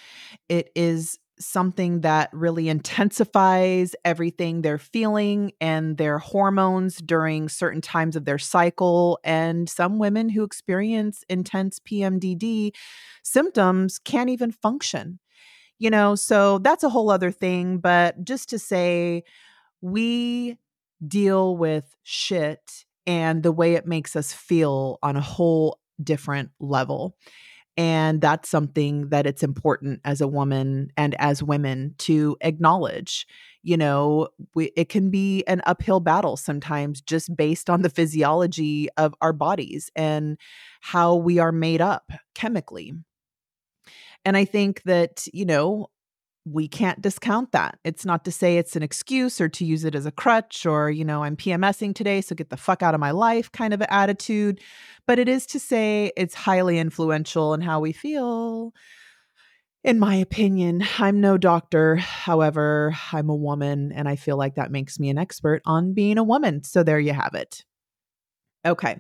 It 0.49 0.71
is 0.75 1.17
something 1.39 2.01
that 2.01 2.29
really 2.33 2.69
intensifies 2.69 3.95
everything 4.05 4.61
they're 4.61 4.77
feeling 4.77 5.51
and 5.59 5.97
their 5.97 6.17
hormones 6.17 6.97
during 6.97 7.49
certain 7.49 7.81
times 7.81 8.15
of 8.15 8.25
their 8.25 8.37
cycle 8.37 9.19
and 9.23 9.69
some 9.69 9.99
women 9.99 10.29
who 10.29 10.43
experience 10.43 11.23
intense 11.29 11.79
PMDD 11.79 12.71
symptoms 13.23 13.99
can't 13.99 14.29
even 14.29 14.51
function 14.51 15.19
you 15.77 15.89
know? 15.89 16.15
So 16.15 16.59
that's 16.59 16.83
a 16.85 16.89
whole 16.89 17.09
other 17.09 17.31
thing 17.31 17.79
but 17.79 18.23
just 18.23 18.49
to 18.49 18.59
say 18.59 19.23
we 19.81 20.57
deal 21.07 21.55
with 21.57 21.95
shit 22.03 22.85
and 23.07 23.43
the 23.43 23.51
way 23.51 23.73
it 23.73 23.85
makes 23.85 24.15
us 24.15 24.33
feel 24.33 24.99
on 25.03 25.15
a 25.15 25.21
whole 25.21 25.79
different 26.01 26.49
level. 26.59 27.15
And 27.77 28.21
that's 28.21 28.49
something 28.49 29.09
that 29.09 29.25
it's 29.25 29.43
important 29.43 29.99
as 30.05 30.21
a 30.21 30.27
woman 30.27 30.91
and 30.95 31.13
as 31.15 31.43
women 31.43 31.95
to 31.99 32.37
acknowledge. 32.39 33.27
You 33.63 33.75
know, 33.75 34.29
we, 34.53 34.71
it 34.77 34.87
can 34.87 35.09
be 35.09 35.43
an 35.45 35.61
uphill 35.65 35.99
battle 35.99 36.37
sometimes 36.37 37.01
just 37.01 37.35
based 37.35 37.69
on 37.69 37.81
the 37.81 37.89
physiology 37.89 38.87
of 38.95 39.13
our 39.21 39.33
bodies 39.33 39.89
and 39.95 40.37
how 40.79 41.15
we 41.15 41.39
are 41.39 41.51
made 41.51 41.81
up 41.81 42.11
chemically. 42.33 42.93
And 44.23 44.37
I 44.37 44.45
think 44.45 44.81
that, 44.83 45.27
you 45.33 45.45
know, 45.45 45.89
we 46.45 46.67
can't 46.67 47.01
discount 47.01 47.51
that. 47.53 47.79
It's 47.83 48.05
not 48.05 48.23
to 48.25 48.31
say 48.31 48.57
it's 48.57 48.75
an 48.75 48.83
excuse 48.83 49.41
or 49.41 49.49
to 49.49 49.65
use 49.65 49.83
it 49.83 49.95
as 49.95 50.05
a 50.05 50.11
crutch 50.11 50.65
or, 50.65 50.91
you 50.91 51.03
know, 51.03 51.23
I'm 51.23 51.35
PMSing 51.35 51.95
today, 51.95 52.21
so 52.21 52.35
get 52.35 52.51
the 52.51 52.57
fuck 52.57 52.83
out 52.83 52.93
of 52.93 52.99
my 52.99 53.11
life 53.11 53.51
kind 53.51 53.73
of 53.73 53.81
attitude. 53.81 54.61
But 55.07 55.17
it 55.17 55.27
is 55.27 55.47
to 55.47 55.59
say 55.59 56.11
it's 56.15 56.35
highly 56.35 56.77
influential 56.77 57.55
in 57.55 57.61
how 57.61 57.79
we 57.79 57.91
feel. 57.91 58.73
In 59.83 59.97
my 59.97 60.15
opinion, 60.15 60.83
I'm 60.99 61.19
no 61.19 61.37
doctor. 61.37 61.95
However, 61.95 62.95
I'm 63.11 63.29
a 63.29 63.35
woman 63.35 63.91
and 63.91 64.07
I 64.07 64.15
feel 64.15 64.37
like 64.37 64.55
that 64.55 64.71
makes 64.71 64.99
me 64.99 65.09
an 65.09 65.17
expert 65.17 65.63
on 65.65 65.93
being 65.93 66.19
a 66.19 66.23
woman. 66.23 66.63
So 66.63 66.83
there 66.83 66.99
you 66.99 67.13
have 67.13 67.33
it. 67.33 67.63
Okay. 68.65 68.97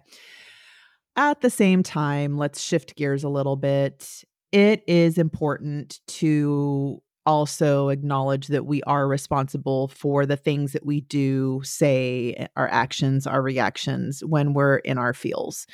At 1.15 1.41
the 1.41 1.49
same 1.49 1.83
time, 1.83 2.37
let's 2.37 2.61
shift 2.61 2.95
gears 2.95 3.23
a 3.23 3.29
little 3.29 3.55
bit. 3.55 4.23
It 4.51 4.83
is 4.87 5.17
important 5.17 5.99
to 6.07 7.01
also 7.25 7.89
acknowledge 7.89 8.47
that 8.47 8.65
we 8.65 8.81
are 8.83 9.07
responsible 9.07 9.87
for 9.89 10.25
the 10.25 10.37
things 10.37 10.73
that 10.73 10.85
we 10.85 11.01
do, 11.01 11.61
say, 11.63 12.35
eh, 12.37 12.47
our 12.55 12.67
actions, 12.69 13.25
our 13.27 13.41
reactions 13.41 14.23
when 14.23 14.53
we're 14.53 14.77
in 14.77 14.97
our 14.97 15.13
feels. 15.13 15.67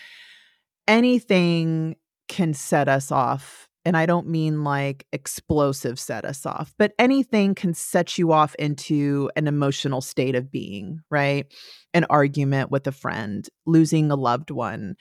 Anything 0.88 1.96
can 2.27 2.53
set 2.53 2.88
us 2.88 3.12
off. 3.12 3.67
And 3.84 3.98
I 3.98 4.05
don't 4.05 4.27
mean 4.27 4.63
like 4.63 5.08
explosive 5.12 6.00
set 6.00 6.24
us 6.24 6.46
off, 6.46 6.74
but 6.77 6.93
anything 7.00 7.55
can 7.55 7.74
set 7.74 8.17
you 8.17 8.31
off 8.31 8.53
into 8.55 9.31
an 9.36 9.48
emotional 9.48 10.01
state 10.01 10.36
of 10.36 10.51
being, 10.51 11.00
right? 11.10 11.51
An 11.93 12.05
argument 12.10 12.70
with 12.70 12.86
a 12.86 12.91
friend, 12.91 13.48
losing 13.65 14.12
a 14.12 14.15
loved 14.15 14.51
one, 14.51 14.96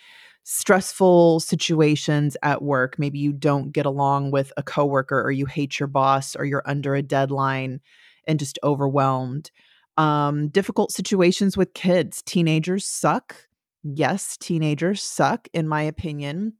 stressful 0.52 1.38
situations 1.38 2.36
at 2.42 2.60
work. 2.60 2.98
Maybe 2.98 3.20
you 3.20 3.32
don't 3.32 3.70
get 3.70 3.86
along 3.86 4.32
with 4.32 4.52
a 4.56 4.64
coworker 4.64 5.22
or 5.22 5.30
you 5.30 5.46
hate 5.46 5.78
your 5.78 5.86
boss 5.86 6.34
or 6.34 6.44
you're 6.44 6.64
under 6.66 6.96
a 6.96 7.02
deadline 7.02 7.80
and 8.26 8.36
just 8.36 8.58
overwhelmed. 8.64 9.52
Um, 9.96 10.48
difficult 10.48 10.90
situations 10.90 11.56
with 11.56 11.72
kids. 11.74 12.20
Teenagers 12.22 12.84
suck. 12.84 13.36
Yes, 13.84 14.36
teenagers 14.36 15.00
suck, 15.04 15.46
in 15.52 15.68
my 15.68 15.82
opinion. 15.82 16.54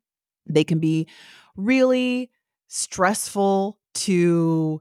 They 0.47 0.63
can 0.63 0.79
be 0.79 1.09
really 1.57 2.31
stressful 2.69 3.77
to 3.95 4.81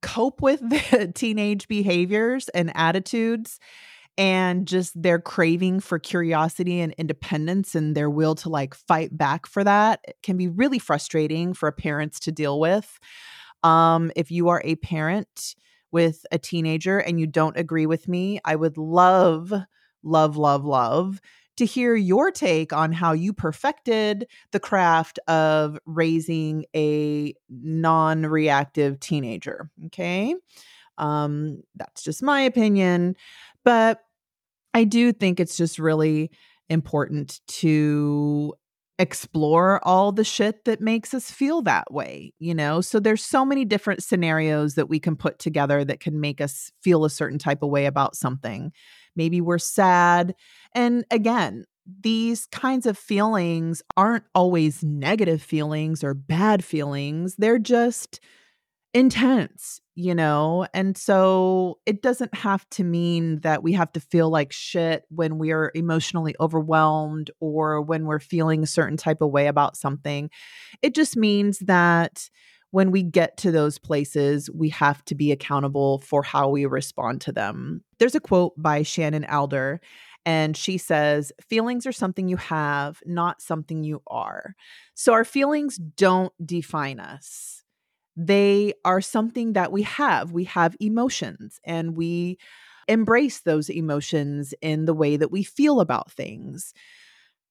cope 0.00 0.40
with 0.40 0.60
the 0.70 1.10
teenage 1.12 1.66
behaviors 1.66 2.48
and 2.50 2.70
attitudes 2.76 3.58
and 4.16 4.66
just 4.66 5.00
their 5.00 5.18
craving 5.18 5.80
for 5.80 5.98
curiosity 5.98 6.80
and 6.80 6.94
independence 6.98 7.74
and 7.74 7.96
their 7.96 8.08
will 8.08 8.34
to 8.36 8.48
like 8.48 8.74
fight 8.74 9.16
back 9.16 9.46
for 9.46 9.64
that 9.64 10.04
can 10.22 10.36
be 10.36 10.48
really 10.48 10.78
frustrating 10.78 11.52
for 11.54 11.70
parents 11.72 12.20
to 12.20 12.32
deal 12.32 12.60
with. 12.60 12.98
Um, 13.62 14.12
if 14.14 14.30
you 14.30 14.48
are 14.48 14.62
a 14.64 14.76
parent 14.76 15.56
with 15.90 16.26
a 16.30 16.38
teenager 16.38 16.98
and 16.98 17.18
you 17.18 17.26
don't 17.26 17.56
agree 17.56 17.86
with 17.86 18.08
me, 18.08 18.40
I 18.44 18.56
would 18.56 18.76
love, 18.76 19.52
love, 20.02 20.36
love, 20.36 20.64
love 20.64 21.20
to 21.56 21.64
hear 21.64 21.94
your 21.94 22.30
take 22.30 22.72
on 22.72 22.92
how 22.92 23.12
you 23.12 23.32
perfected 23.32 24.26
the 24.50 24.60
craft 24.60 25.18
of 25.28 25.78
raising 25.86 26.66
a 26.74 27.32
non 27.48 28.26
reactive 28.26 28.98
teenager. 29.00 29.70
Okay. 29.86 30.34
Um, 30.98 31.62
that's 31.76 32.02
just 32.02 32.22
my 32.22 32.40
opinion. 32.40 33.16
But 33.64 34.00
I 34.74 34.84
do 34.84 35.12
think 35.12 35.40
it's 35.40 35.56
just 35.56 35.78
really 35.78 36.30
important 36.68 37.40
to 37.46 38.54
explore 38.98 39.80
all 39.86 40.12
the 40.12 40.24
shit 40.24 40.64
that 40.64 40.80
makes 40.80 41.14
us 41.14 41.30
feel 41.30 41.62
that 41.62 41.92
way, 41.92 42.32
you 42.38 42.54
know? 42.54 42.80
So 42.80 43.00
there's 43.00 43.24
so 43.24 43.44
many 43.44 43.64
different 43.64 44.02
scenarios 44.02 44.74
that 44.76 44.88
we 44.88 45.00
can 45.00 45.16
put 45.16 45.38
together 45.38 45.84
that 45.84 46.00
can 46.00 46.20
make 46.20 46.40
us 46.40 46.70
feel 46.82 47.04
a 47.04 47.10
certain 47.10 47.38
type 47.38 47.62
of 47.62 47.70
way 47.70 47.86
about 47.86 48.14
something. 48.16 48.72
Maybe 49.16 49.40
we're 49.40 49.58
sad. 49.58 50.34
And 50.74 51.04
again, 51.10 51.64
these 52.00 52.46
kinds 52.46 52.86
of 52.86 52.96
feelings 52.96 53.82
aren't 53.96 54.24
always 54.34 54.82
negative 54.82 55.42
feelings 55.42 56.02
or 56.04 56.14
bad 56.14 56.64
feelings. 56.64 57.34
They're 57.36 57.58
just 57.58 58.20
intense, 58.94 59.80
you 59.96 60.14
know? 60.14 60.66
And 60.72 60.96
so 60.96 61.80
it 61.84 62.00
doesn't 62.00 62.32
have 62.32 62.68
to 62.70 62.84
mean 62.84 63.40
that 63.40 63.62
we 63.62 63.72
have 63.72 63.92
to 63.92 64.00
feel 64.00 64.30
like 64.30 64.52
shit 64.52 65.02
when 65.10 65.36
we 65.36 65.50
are 65.50 65.72
emotionally 65.74 66.34
overwhelmed 66.40 67.30
or 67.40 67.82
when 67.82 68.06
we're 68.06 68.20
feeling 68.20 68.62
a 68.62 68.68
certain 68.68 68.96
type 68.96 69.20
of 69.20 69.30
way 69.30 69.48
about 69.48 69.76
something. 69.76 70.30
It 70.80 70.94
just 70.94 71.16
means 71.16 71.58
that 71.58 72.30
when 72.70 72.92
we 72.92 73.02
get 73.02 73.36
to 73.38 73.50
those 73.50 73.78
places, 73.78 74.48
we 74.52 74.68
have 74.70 75.04
to 75.06 75.14
be 75.14 75.32
accountable 75.32 76.00
for 76.00 76.22
how 76.22 76.48
we 76.48 76.64
respond 76.64 77.20
to 77.22 77.32
them. 77.32 77.82
There's 77.98 78.16
a 78.16 78.20
quote 78.20 78.52
by 78.56 78.82
Shannon 78.82 79.24
Alder, 79.24 79.80
and 80.26 80.56
she 80.56 80.78
says, 80.78 81.30
Feelings 81.48 81.86
are 81.86 81.92
something 81.92 82.26
you 82.26 82.36
have, 82.36 83.00
not 83.06 83.42
something 83.42 83.84
you 83.84 84.02
are. 84.08 84.54
So 84.94 85.12
our 85.12 85.24
feelings 85.24 85.76
don't 85.76 86.32
define 86.44 86.98
us 86.98 87.63
they 88.16 88.74
are 88.84 89.00
something 89.00 89.54
that 89.54 89.72
we 89.72 89.82
have. 89.82 90.32
We 90.32 90.44
have 90.44 90.76
emotions 90.80 91.58
and 91.64 91.96
we 91.96 92.38
embrace 92.86 93.40
those 93.40 93.68
emotions 93.68 94.54
in 94.60 94.84
the 94.84 94.94
way 94.94 95.16
that 95.16 95.30
we 95.30 95.42
feel 95.42 95.80
about 95.80 96.12
things. 96.12 96.74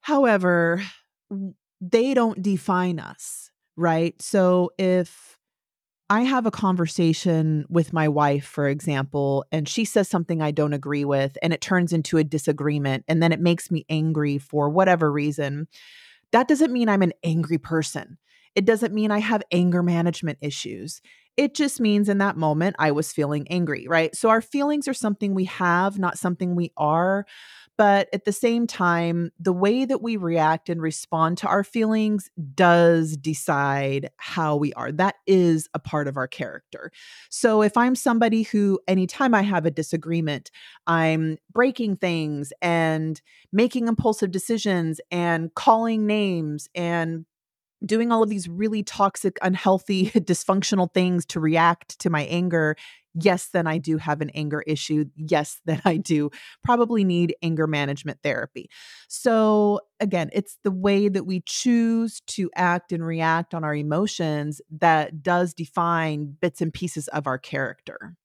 However, 0.02 0.84
they 1.82 2.14
don't 2.14 2.42
define 2.42 3.00
us, 3.00 3.50
right? 3.76 4.22
So 4.22 4.72
if 4.78 5.40
I 6.10 6.22
have 6.22 6.46
a 6.46 6.52
conversation 6.52 7.66
with 7.70 7.94
my 7.94 8.08
wife, 8.08 8.46
for 8.46 8.68
example, 8.68 9.46
and 9.52 9.68
she 9.68 9.86
says 9.86 10.08
something 10.08 10.42
I 10.42 10.52
don't 10.52 10.74
agree 10.74 11.06
with, 11.06 11.38
and 11.42 11.54
it 11.54 11.62
turns 11.62 11.92
into 11.92 12.18
a 12.18 12.24
disagreement, 12.24 13.06
and 13.08 13.24
then 13.24 13.32
it 13.32 13.40
makes 13.40 13.72
me 13.72 13.86
angry 13.90 14.38
for 14.38 14.70
whatever 14.70 15.12
reason, 15.12 15.68
that 16.32 16.48
doesn't 16.48 16.74
mean 16.74 16.90
I'm 16.90 17.02
an 17.02 17.14
angry 17.24 17.58
person. 17.58 18.18
It 18.56 18.66
doesn't 18.66 18.94
mean 18.94 19.12
I 19.12 19.20
have 19.20 19.44
anger 19.52 19.84
management 19.84 20.38
issues. 20.42 21.02
It 21.36 21.56
just 21.56 21.80
means 21.80 22.10
in 22.10 22.20
that 22.20 22.38
moment 22.38 22.76
I 22.78 22.92
was 22.92 23.12
feeling 23.12 23.48
angry, 23.50 23.88
right? 23.88 24.16
So 24.16 24.30
our 24.30 24.42
feelings 24.42 24.88
are 24.88 24.94
something 24.94 25.34
we 25.34 25.46
have, 25.46 25.98
not 25.98 26.20
something 26.20 26.56
we 26.56 26.72
are. 26.78 27.26
But 27.76 28.08
at 28.14 28.26
the 28.26 28.32
same 28.32 28.68
time, 28.68 29.32
the 29.40 29.52
way 29.52 29.84
that 29.86 30.04
we 30.04 30.16
react 30.16 30.70
and 30.70 30.80
respond 30.80 31.40
to 31.40 31.48
our 31.48 31.64
feelings 31.64 32.30
does 32.54 33.18
decide 33.18 34.12
how 34.18 34.56
we 34.56 34.74
are. 34.74 34.92
That 34.92 35.16
is 35.26 35.68
a 35.74 35.80
part 35.80 36.08
of 36.08 36.16
our 36.16 36.28
character. 36.28 36.92
So 37.32 37.64
if 37.64 37.76
I'm 37.76 37.96
somebody 37.96 38.44
who, 38.44 38.80
anytime 38.88 39.34
I 39.34 39.42
have 39.42 39.66
a 39.66 39.72
disagreement, 39.72 40.52
I'm 40.86 41.40
breaking 41.52 41.98
things 41.98 42.54
and 42.62 43.20
making 43.52 43.88
impulsive 43.88 44.30
decisions 44.30 45.02
and 45.10 45.52
calling 45.56 46.06
names 46.06 46.70
and 46.76 47.26
doing 47.86 48.12
all 48.12 48.24
of 48.24 48.30
these 48.30 48.48
really 48.48 48.84
toxic, 48.84 49.38
unhealthy, 49.42 50.06
dysfunctional 50.12 50.94
things 50.94 51.26
to 51.28 51.40
react 51.40 52.00
to 52.00 52.10
my 52.10 52.24
anger, 52.24 52.76
yes, 53.14 53.50
then 53.54 53.68
I 53.68 53.78
do 53.78 53.98
have 53.98 54.22
an 54.22 54.30
anger 54.32 54.64
issue. 54.66 55.06
Yes, 55.16 55.60
then 55.66 55.82
I 55.86 55.98
do 55.98 56.30
probably 56.64 57.04
need 57.04 57.36
anger 57.42 57.68
management 57.68 58.20
therapy. 58.24 58.70
So, 59.08 59.82
again, 60.00 60.30
it's 60.34 60.58
the 60.64 60.72
way 60.72 61.10
that 61.10 61.26
we 61.26 61.44
choose 61.46 62.22
to 62.28 62.50
act 62.56 62.92
and 62.92 63.06
react 63.06 63.54
on 63.54 63.64
our 63.64 63.76
emotions 63.76 64.62
that 64.80 65.22
does 65.22 65.54
define 65.54 66.36
bits 66.42 66.62
and 66.62 66.74
pieces 66.74 67.08
of 67.10 67.28
our 67.28 67.38
character. 67.38 68.16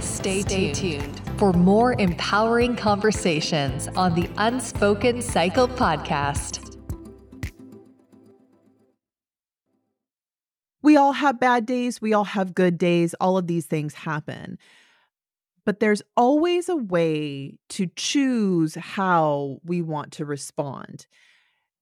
Stay, 0.00 0.42
Stay 0.42 0.72
tuned. 0.72 0.74
tuned 0.74 1.38
for 1.38 1.52
more 1.52 1.94
empowering 1.98 2.76
conversations 2.76 3.88
on 3.88 4.14
the 4.14 4.28
Unspoken 4.36 5.20
Cycle 5.20 5.66
podcast. 5.66 6.73
We 10.84 10.98
all 10.98 11.12
have 11.12 11.40
bad 11.40 11.64
days, 11.64 12.02
we 12.02 12.12
all 12.12 12.24
have 12.24 12.54
good 12.54 12.76
days, 12.76 13.14
all 13.14 13.38
of 13.38 13.46
these 13.46 13.64
things 13.64 13.94
happen. 13.94 14.58
But 15.64 15.80
there's 15.80 16.02
always 16.14 16.68
a 16.68 16.76
way 16.76 17.56
to 17.70 17.86
choose 17.96 18.74
how 18.74 19.60
we 19.64 19.80
want 19.80 20.12
to 20.12 20.26
respond. 20.26 21.06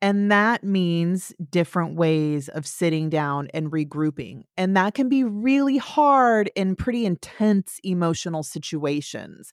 And 0.01 0.31
that 0.31 0.63
means 0.63 1.35
different 1.51 1.97
ways 1.97 2.49
of 2.49 2.65
sitting 2.65 3.11
down 3.11 3.49
and 3.53 3.73
regrouping. 3.73 4.43
And 4.57 4.77
that 4.77 4.95
can 4.95 5.09
be 5.09 5.25
really 5.25 5.79
hard 5.79 6.49
in 6.55 6.77
pretty 6.77 7.05
intense 7.05 7.81
emotional 7.83 8.45
situations. 8.45 9.53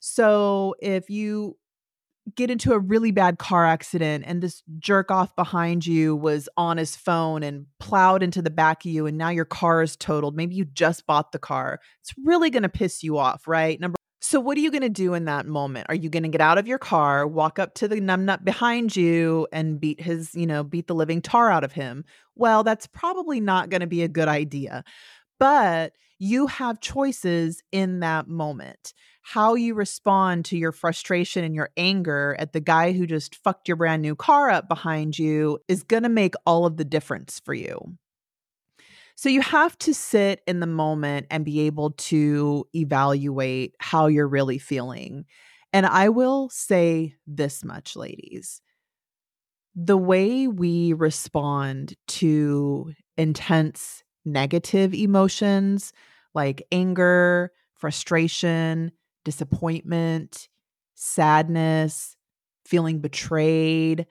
So 0.00 0.74
if 0.80 1.08
you 1.08 1.56
get 2.36 2.50
into 2.50 2.72
a 2.72 2.78
really 2.78 3.10
bad 3.10 3.38
car 3.38 3.66
accident 3.66 4.24
and 4.26 4.42
this 4.42 4.62
jerk 4.78 5.10
off 5.10 5.34
behind 5.36 5.86
you 5.86 6.14
was 6.16 6.48
on 6.56 6.76
his 6.76 6.96
phone 6.96 7.42
and 7.42 7.66
plowed 7.78 8.22
into 8.22 8.42
the 8.42 8.50
back 8.50 8.84
of 8.84 8.90
you 8.90 9.06
and 9.06 9.18
now 9.18 9.28
your 9.28 9.44
car 9.44 9.82
is 9.82 9.96
totaled 9.96 10.36
maybe 10.36 10.54
you 10.54 10.64
just 10.64 11.06
bought 11.06 11.32
the 11.32 11.38
car 11.38 11.80
it's 12.00 12.14
really 12.24 12.50
going 12.50 12.62
to 12.62 12.68
piss 12.68 13.02
you 13.02 13.18
off 13.18 13.46
right 13.46 13.80
number 13.80 13.96
So, 14.22 14.38
what 14.38 14.58
are 14.58 14.60
you 14.60 14.70
going 14.70 14.82
to 14.82 14.90
do 14.90 15.14
in 15.14 15.24
that 15.24 15.46
moment? 15.46 15.86
Are 15.88 15.94
you 15.94 16.10
going 16.10 16.24
to 16.24 16.28
get 16.28 16.42
out 16.42 16.58
of 16.58 16.68
your 16.68 16.78
car, 16.78 17.26
walk 17.26 17.58
up 17.58 17.74
to 17.76 17.88
the 17.88 17.96
numbnut 17.96 18.44
behind 18.44 18.94
you, 18.94 19.48
and 19.50 19.80
beat 19.80 19.98
his, 19.98 20.34
you 20.34 20.46
know, 20.46 20.62
beat 20.62 20.88
the 20.88 20.94
living 20.94 21.22
tar 21.22 21.50
out 21.50 21.64
of 21.64 21.72
him? 21.72 22.04
Well, 22.36 22.62
that's 22.62 22.86
probably 22.86 23.40
not 23.40 23.70
going 23.70 23.80
to 23.80 23.86
be 23.86 24.02
a 24.02 24.08
good 24.08 24.28
idea. 24.28 24.84
But 25.38 25.94
you 26.20 26.46
have 26.46 26.80
choices 26.80 27.62
in 27.72 28.00
that 28.00 28.28
moment. 28.28 28.92
How 29.22 29.54
you 29.54 29.74
respond 29.74 30.44
to 30.46 30.56
your 30.56 30.70
frustration 30.70 31.44
and 31.44 31.54
your 31.54 31.70
anger 31.78 32.36
at 32.38 32.52
the 32.52 32.60
guy 32.60 32.92
who 32.92 33.06
just 33.06 33.34
fucked 33.36 33.66
your 33.66 33.78
brand 33.78 34.02
new 34.02 34.14
car 34.14 34.50
up 34.50 34.68
behind 34.68 35.18
you 35.18 35.58
is 35.66 35.82
going 35.82 36.02
to 36.02 36.10
make 36.10 36.34
all 36.44 36.66
of 36.66 36.76
the 36.76 36.84
difference 36.84 37.40
for 37.42 37.54
you. 37.54 37.96
So 39.16 39.30
you 39.30 39.40
have 39.40 39.78
to 39.78 39.94
sit 39.94 40.42
in 40.46 40.60
the 40.60 40.66
moment 40.66 41.26
and 41.30 41.42
be 41.44 41.60
able 41.60 41.92
to 41.92 42.66
evaluate 42.74 43.74
how 43.78 44.06
you're 44.06 44.28
really 44.28 44.58
feeling. 44.58 45.24
And 45.72 45.86
I 45.86 46.10
will 46.10 46.50
say 46.50 47.14
this 47.26 47.64
much, 47.64 47.96
ladies. 47.96 48.60
The 49.74 49.96
way 49.96 50.48
we 50.48 50.92
respond 50.92 51.94
to 52.08 52.92
intense 53.16 54.02
negative 54.26 54.92
emotions 54.92 55.92
like 56.34 56.66
anger, 56.72 57.52
frustration, 57.74 58.92
disappointment, 59.24 60.48
sadness, 60.94 62.16
feeling 62.64 63.00
betrayed, 63.00 64.06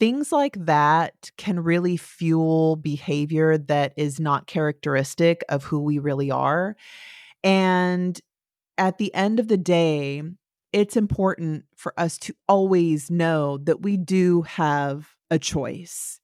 things 0.00 0.30
like 0.32 0.56
that 0.66 1.30
can 1.36 1.60
really 1.60 1.96
fuel 1.96 2.76
behavior 2.76 3.58
that 3.58 3.92
is 3.96 4.20
not 4.20 4.46
characteristic 4.46 5.42
of 5.48 5.64
who 5.64 5.80
we 5.80 5.98
really 5.98 6.30
are. 6.30 6.76
And 7.42 8.18
at 8.76 8.98
the 8.98 9.12
end 9.14 9.40
of 9.40 9.48
the 9.48 9.56
day, 9.56 10.22
it's 10.72 10.96
important 10.96 11.64
for 11.76 11.92
us 11.98 12.18
to 12.18 12.34
always 12.48 13.10
know 13.10 13.58
that 13.58 13.82
we 13.82 13.96
do 13.96 14.42
have 14.42 15.08
a 15.30 15.38
choice. 15.38 16.20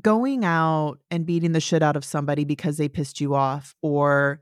Going 0.00 0.44
out 0.44 0.98
and 1.10 1.26
beating 1.26 1.52
the 1.52 1.60
shit 1.60 1.82
out 1.82 1.96
of 1.96 2.04
somebody 2.04 2.44
because 2.44 2.76
they 2.76 2.88
pissed 2.88 3.20
you 3.20 3.34
off 3.34 3.74
or 3.82 4.40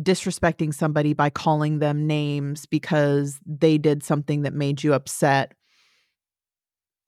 disrespecting 0.00 0.72
somebody 0.72 1.12
by 1.12 1.30
calling 1.30 1.80
them 1.80 2.06
names 2.06 2.66
because 2.66 3.40
they 3.44 3.78
did 3.78 4.02
something 4.02 4.42
that 4.42 4.54
made 4.54 4.82
you 4.84 4.94
upset 4.94 5.54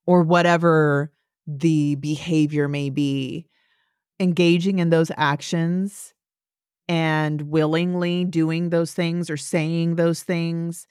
or 0.06 0.22
whatever 0.22 1.12
the 1.46 1.94
behavior 1.96 2.68
may 2.68 2.90
be, 2.90 3.46
engaging 4.18 4.78
in 4.78 4.90
those 4.90 5.10
actions 5.16 6.14
and 6.88 7.42
willingly 7.42 8.24
doing 8.24 8.70
those 8.70 8.92
things 8.92 9.30
or 9.30 9.36
saying 9.36 9.94
those 9.94 10.22
things, 10.22 10.86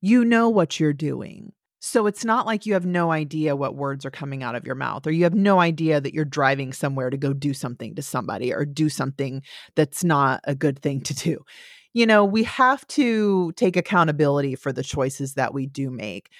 you 0.00 0.24
know 0.24 0.48
what 0.48 0.80
you're 0.80 0.94
doing. 0.94 1.52
So 1.84 2.06
it's 2.06 2.24
not 2.24 2.46
like 2.46 2.64
you 2.64 2.74
have 2.74 2.86
no 2.86 3.10
idea 3.10 3.56
what 3.56 3.74
words 3.74 4.06
are 4.06 4.10
coming 4.10 4.44
out 4.44 4.54
of 4.54 4.64
your 4.64 4.76
mouth, 4.76 5.04
or 5.04 5.10
you 5.10 5.24
have 5.24 5.34
no 5.34 5.58
idea 5.58 6.00
that 6.00 6.14
you're 6.14 6.24
driving 6.24 6.72
somewhere 6.72 7.10
to 7.10 7.16
go 7.16 7.32
do 7.32 7.52
something 7.52 7.96
to 7.96 8.02
somebody 8.02 8.54
or 8.54 8.64
do 8.64 8.88
something 8.88 9.42
that's 9.74 10.04
not 10.04 10.40
a 10.44 10.54
good 10.54 10.80
thing 10.80 11.00
to 11.00 11.12
do. 11.14 11.44
You 11.92 12.06
know, 12.06 12.24
we 12.24 12.44
have 12.44 12.86
to 12.88 13.50
take 13.56 13.76
accountability 13.76 14.54
for 14.54 14.72
the 14.72 14.84
choices 14.84 15.34
that 15.34 15.52
we 15.52 15.66
do 15.66 15.90
make 15.90 16.30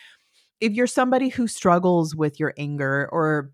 if 0.61 0.73
you're 0.73 0.87
somebody 0.87 1.29
who 1.29 1.49
struggles 1.49 2.15
with 2.15 2.39
your 2.39 2.55
anger 2.57 3.09
or 3.11 3.51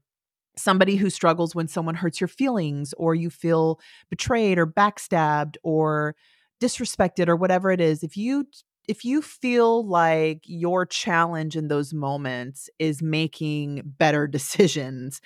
somebody 0.59 0.97
who 0.97 1.09
struggles 1.09 1.55
when 1.55 1.69
someone 1.69 1.95
hurts 1.95 2.21
your 2.21 2.29
feelings 2.29 2.93
or 2.99 3.15
you 3.15 3.31
feel 3.31 3.81
betrayed 4.11 4.59
or 4.59 4.67
backstabbed 4.67 5.57
or 5.63 6.15
disrespected 6.61 7.29
or 7.29 7.37
whatever 7.37 7.71
it 7.71 7.81
is 7.81 8.03
if 8.03 8.17
you 8.17 8.45
if 8.89 9.05
you 9.05 9.23
feel 9.23 9.87
like 9.87 10.41
your 10.45 10.87
challenge 10.87 11.57
in 11.57 11.69
those 11.69 11.95
moments 11.95 12.69
is 12.79 13.03
making 13.03 13.83
better 13.85 14.27
decisions 14.39 15.21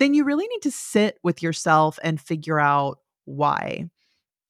then 0.00 0.14
you 0.14 0.24
really 0.24 0.48
need 0.48 0.62
to 0.62 0.72
sit 0.72 1.18
with 1.22 1.42
yourself 1.42 1.98
and 2.02 2.20
figure 2.20 2.58
out 2.58 2.98
why 3.26 3.88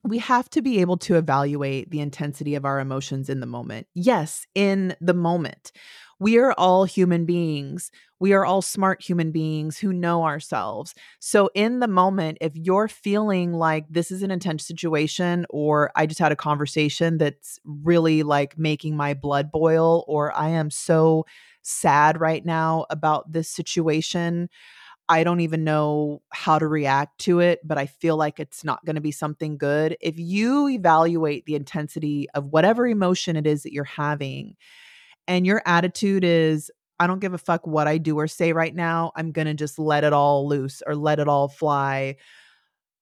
we 0.05 0.19
have 0.19 0.51
to 0.51 0.61
be 0.61 0.81
able 0.81 0.99
to 0.99 1.17
evaluate 1.17 1.91
the 1.91 2.01
intensity 2.01 2.55
of 2.55 2.67
our 2.67 2.79
emotions 2.79 3.31
in 3.31 3.41
the 3.41 3.47
moment. 3.47 3.87
Yes, 3.95 4.47
in 4.55 4.95
the 5.01 5.15
moment. 5.15 5.73
We 6.21 6.39
are 6.39 6.53
all 6.57 6.85
human 6.85 7.25
beings. 7.27 7.91
We 8.21 8.33
are 8.33 8.45
all 8.45 8.63
smart 8.63 9.03
human 9.03 9.33
beings 9.33 9.79
who 9.79 9.93
know 9.93 10.25
ourselves. 10.25 10.95
So, 11.21 11.51
in 11.55 11.81
the 11.81 11.89
moment, 11.89 12.39
if 12.41 12.53
you're 12.55 12.89
feeling 12.89 13.53
like 13.53 13.87
this 13.91 14.11
is 14.11 14.23
an 14.23 14.31
intense 14.31 14.67
situation, 14.67 15.45
or 15.51 15.91
I 15.97 16.07
just 16.07 16.21
had 16.21 16.33
a 16.33 16.37
conversation 16.37 17.19
that's 17.19 17.59
really 17.65 18.23
like 18.23 18.57
making 18.59 18.97
my 18.97 19.15
blood 19.15 19.51
boil, 19.53 20.05
or 20.09 20.33
I 20.37 20.51
am 20.51 20.71
so 20.71 21.27
sad 21.63 22.21
right 22.21 22.45
now 22.45 22.87
about 22.91 23.33
this 23.33 23.49
situation, 23.49 24.49
I 25.09 25.23
don't 25.25 25.41
even 25.41 25.65
know 25.65 26.23
how 26.33 26.59
to 26.59 26.67
react 26.67 27.19
to 27.23 27.41
it, 27.41 27.61
but 27.65 27.77
I 27.79 27.87
feel 27.87 28.17
like 28.17 28.41
it's 28.41 28.65
not 28.65 28.85
going 28.87 28.97
to 28.97 29.03
be 29.03 29.13
something 29.13 29.59
good. 29.59 29.97
If 30.01 30.19
you 30.19 30.69
evaluate 30.69 31.45
the 31.45 31.57
intensity 31.57 32.29
of 32.35 32.47
whatever 32.47 32.87
emotion 32.87 33.37
it 33.37 33.47
is 33.47 33.65
that 33.65 33.73
you're 33.73 33.85
having, 33.85 34.57
and 35.27 35.47
your 35.47 35.63
attitude 35.67 36.25
is, 36.25 36.71
I 36.99 37.07
don't 37.07 37.21
give 37.21 37.35
a 37.35 37.39
fuck 37.39 37.67
what 37.67 37.89
I 37.89 37.99
do 37.99 38.19
or 38.19 38.29
say 38.29 38.53
right 38.53 38.75
now, 38.75 39.13
I'm 39.17 39.33
going 39.33 39.47
to 39.47 39.55
just 39.55 39.79
let 39.79 40.05
it 40.05 40.13
all 40.13 40.49
loose 40.49 40.83
or 40.87 40.95
let 40.95 41.19
it 41.19 41.29
all 41.29 41.49
fly. 41.49 42.17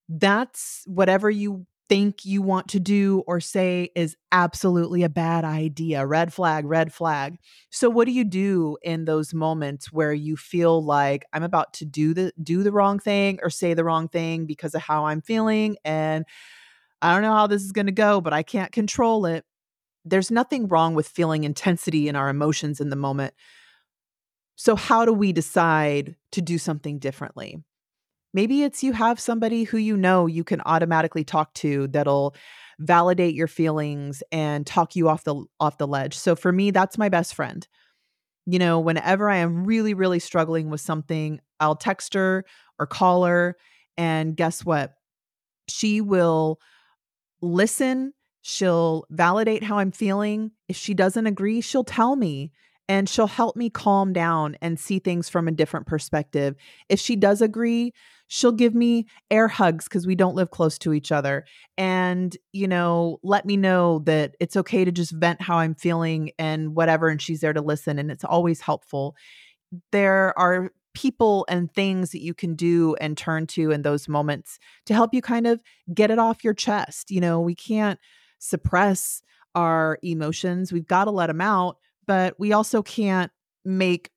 That's 0.08 0.82
whatever 0.86 1.30
you 1.30 1.66
think 1.88 2.24
you 2.24 2.40
want 2.40 2.68
to 2.68 2.80
do 2.80 3.22
or 3.26 3.38
say 3.38 3.90
is 3.94 4.16
absolutely 4.30 5.02
a 5.02 5.10
bad 5.10 5.44
idea. 5.44 6.06
Red 6.06 6.32
flag, 6.32 6.64
red 6.64 6.90
flag. 6.90 7.36
So 7.70 7.90
what 7.90 8.06
do 8.06 8.12
you 8.12 8.24
do 8.24 8.78
in 8.82 9.04
those 9.04 9.34
moments 9.34 9.92
where 9.92 10.14
you 10.14 10.36
feel 10.36 10.82
like 10.82 11.26
I'm 11.34 11.42
about 11.42 11.74
to 11.74 11.84
do 11.84 12.14
the 12.14 12.32
do 12.42 12.62
the 12.62 12.72
wrong 12.72 12.98
thing 12.98 13.40
or 13.42 13.50
say 13.50 13.74
the 13.74 13.84
wrong 13.84 14.08
thing 14.08 14.46
because 14.46 14.74
of 14.74 14.80
how 14.80 15.04
I'm 15.04 15.20
feeling 15.20 15.76
and 15.84 16.24
I 17.02 17.12
don't 17.12 17.22
know 17.22 17.34
how 17.34 17.48
this 17.48 17.62
is 17.62 17.72
going 17.72 17.86
to 17.86 17.92
go, 17.92 18.20
but 18.20 18.32
I 18.32 18.42
can't 18.42 18.72
control 18.72 19.26
it. 19.26 19.44
There's 20.04 20.30
nothing 20.30 20.68
wrong 20.68 20.94
with 20.94 21.08
feeling 21.08 21.44
intensity 21.44 22.08
in 22.08 22.16
our 22.16 22.28
emotions 22.28 22.80
in 22.80 22.90
the 22.90 22.96
moment. 22.96 23.34
So 24.56 24.76
how 24.76 25.04
do 25.04 25.12
we 25.12 25.32
decide 25.32 26.16
to 26.32 26.42
do 26.42 26.58
something 26.58 26.98
differently? 26.98 27.62
Maybe 28.34 28.62
it's 28.62 28.82
you 28.82 28.92
have 28.92 29.20
somebody 29.20 29.64
who 29.64 29.76
you 29.76 29.96
know 29.96 30.26
you 30.26 30.44
can 30.44 30.62
automatically 30.64 31.24
talk 31.24 31.52
to 31.54 31.88
that'll 31.88 32.34
validate 32.78 33.34
your 33.34 33.46
feelings 33.46 34.22
and 34.32 34.66
talk 34.66 34.96
you 34.96 35.08
off 35.08 35.24
the 35.24 35.44
off 35.60 35.78
the 35.78 35.86
ledge. 35.86 36.16
So 36.16 36.34
for 36.34 36.50
me 36.50 36.70
that's 36.70 36.98
my 36.98 37.08
best 37.08 37.34
friend. 37.34 37.66
You 38.46 38.58
know, 38.58 38.80
whenever 38.80 39.28
I 39.30 39.36
am 39.36 39.64
really 39.64 39.94
really 39.94 40.18
struggling 40.18 40.70
with 40.70 40.80
something, 40.80 41.40
I'll 41.60 41.76
text 41.76 42.14
her 42.14 42.44
or 42.78 42.86
call 42.86 43.24
her 43.24 43.56
and 43.96 44.36
guess 44.36 44.64
what? 44.64 44.94
She 45.68 46.00
will 46.00 46.58
listen, 47.40 48.12
she'll 48.42 49.06
validate 49.10 49.62
how 49.62 49.78
I'm 49.78 49.92
feeling. 49.92 50.50
If 50.68 50.76
she 50.76 50.94
doesn't 50.94 51.26
agree, 51.26 51.60
she'll 51.60 51.84
tell 51.84 52.16
me 52.16 52.52
and 52.88 53.08
she'll 53.08 53.28
help 53.28 53.56
me 53.56 53.70
calm 53.70 54.12
down 54.12 54.56
and 54.60 54.78
see 54.78 54.98
things 54.98 55.28
from 55.28 55.48
a 55.48 55.52
different 55.52 55.86
perspective. 55.86 56.56
If 56.88 57.00
she 57.00 57.16
does 57.16 57.40
agree, 57.40 57.94
she'll 58.26 58.52
give 58.52 58.74
me 58.74 59.06
air 59.30 59.46
hugs 59.46 59.84
because 59.84 60.06
we 60.06 60.14
don't 60.14 60.34
live 60.34 60.50
close 60.50 60.78
to 60.78 60.92
each 60.92 61.12
other 61.12 61.44
and, 61.78 62.36
you 62.52 62.66
know, 62.66 63.18
let 63.22 63.46
me 63.46 63.56
know 63.56 64.00
that 64.00 64.34
it's 64.40 64.56
okay 64.56 64.84
to 64.84 64.90
just 64.90 65.12
vent 65.12 65.40
how 65.40 65.58
I'm 65.58 65.74
feeling 65.74 66.32
and 66.38 66.74
whatever. 66.74 67.08
And 67.08 67.22
she's 67.22 67.40
there 67.40 67.52
to 67.52 67.62
listen. 67.62 67.98
And 67.98 68.10
it's 68.10 68.24
always 68.24 68.60
helpful. 68.60 69.14
There 69.92 70.36
are 70.38 70.72
people 70.94 71.46
and 71.48 71.72
things 71.72 72.10
that 72.10 72.20
you 72.20 72.34
can 72.34 72.54
do 72.54 72.94
and 73.00 73.16
turn 73.16 73.46
to 73.46 73.70
in 73.70 73.82
those 73.82 74.08
moments 74.08 74.58
to 74.86 74.94
help 74.94 75.14
you 75.14 75.22
kind 75.22 75.46
of 75.46 75.60
get 75.94 76.10
it 76.10 76.18
off 76.18 76.44
your 76.44 76.54
chest. 76.54 77.10
You 77.10 77.20
know, 77.20 77.40
we 77.40 77.54
can't 77.54 77.98
suppress 78.42 79.22
our 79.54 79.98
emotions, 80.02 80.72
we've 80.72 80.86
got 80.86 81.04
to 81.04 81.10
let 81.10 81.26
them 81.26 81.40
out 81.40 81.76
but 82.06 82.38
we 82.38 82.52
also 82.52 82.82
can't 82.82 83.30
make 83.64 84.10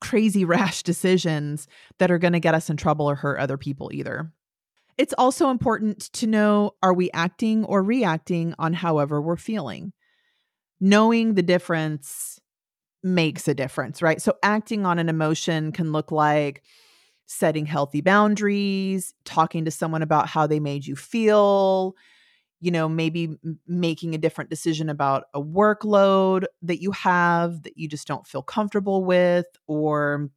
crazy 0.00 0.44
rash 0.46 0.82
decisions 0.82 1.66
that 1.98 2.10
are 2.10 2.18
going 2.18 2.32
to 2.32 2.40
get 2.40 2.54
us 2.54 2.70
in 2.70 2.76
trouble 2.76 3.08
or 3.08 3.16
hurt 3.16 3.38
other 3.38 3.58
people 3.58 3.90
either. 3.92 4.32
It's 4.96 5.14
also 5.16 5.50
important 5.50 6.12
to 6.14 6.26
know 6.26 6.74
are 6.82 6.94
we 6.94 7.10
acting 7.12 7.64
or 7.64 7.82
reacting 7.82 8.54
on 8.58 8.72
however 8.72 9.20
we're 9.20 9.36
feeling? 9.36 9.92
Knowing 10.80 11.34
the 11.34 11.42
difference 11.42 12.40
makes 13.02 13.46
a 13.46 13.54
difference, 13.54 14.02
right? 14.02 14.20
So, 14.20 14.34
acting 14.42 14.84
on 14.84 14.98
an 14.98 15.08
emotion 15.08 15.70
can 15.70 15.92
look 15.92 16.10
like 16.10 16.62
setting 17.26 17.66
healthy 17.66 18.00
boundaries, 18.00 19.14
talking 19.24 19.64
to 19.66 19.70
someone 19.70 20.02
about 20.02 20.28
how 20.28 20.46
they 20.46 20.58
made 20.58 20.86
you 20.86 20.96
feel, 20.96 21.94
you 22.60 22.70
know, 22.70 22.88
maybe 22.88 23.36
making 23.66 24.14
a 24.14 24.18
different 24.18 24.50
decision 24.50 24.88
about 24.88 25.24
a 25.34 25.40
workload 25.40 26.44
that 26.62 26.80
you 26.82 26.90
have 26.92 27.62
that 27.62 27.76
you 27.76 27.88
just 27.88 28.06
don't 28.08 28.26
feel 28.26 28.42
comfortable 28.42 29.04
with, 29.04 29.46
or 29.66 30.30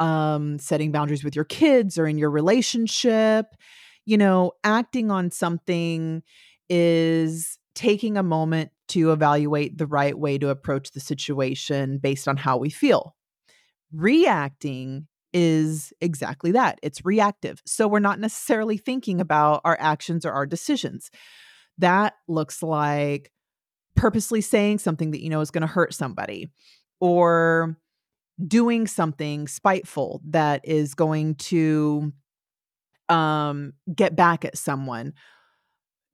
um, 0.00 0.58
setting 0.58 0.92
boundaries 0.92 1.24
with 1.24 1.36
your 1.36 1.44
kids 1.44 1.98
or 1.98 2.06
in 2.06 2.18
your 2.18 2.30
relationship. 2.30 3.46
You 4.06 4.18
know, 4.18 4.52
acting 4.64 5.10
on 5.10 5.30
something 5.30 6.22
is 6.68 7.58
taking 7.74 8.16
a 8.16 8.22
moment 8.22 8.70
to 8.88 9.12
evaluate 9.12 9.78
the 9.78 9.86
right 9.86 10.18
way 10.18 10.36
to 10.38 10.50
approach 10.50 10.90
the 10.90 11.00
situation 11.00 11.98
based 11.98 12.28
on 12.28 12.36
how 12.36 12.56
we 12.56 12.70
feel. 12.70 13.14
Reacting 13.92 15.06
is 15.34 15.92
exactly 16.00 16.52
that 16.52 16.78
it's 16.82 17.04
reactive. 17.04 17.60
So 17.66 17.88
we're 17.88 17.98
not 17.98 18.20
necessarily 18.20 18.78
thinking 18.78 19.20
about 19.20 19.60
our 19.64 19.76
actions 19.80 20.24
or 20.24 20.32
our 20.32 20.46
decisions. 20.46 21.10
That 21.76 22.14
looks 22.28 22.62
like 22.62 23.32
purposely 23.96 24.40
saying 24.40 24.78
something 24.78 25.10
that 25.10 25.22
you 25.22 25.28
know 25.28 25.40
is 25.40 25.50
going 25.50 25.62
to 25.62 25.66
hurt 25.66 25.92
somebody 25.92 26.50
or 27.00 27.76
doing 28.46 28.86
something 28.86 29.46
spiteful 29.48 30.22
that 30.28 30.60
is 30.64 30.94
going 30.94 31.34
to 31.36 32.12
um 33.08 33.72
get 33.94 34.16
back 34.16 34.44
at 34.44 34.56
someone 34.56 35.12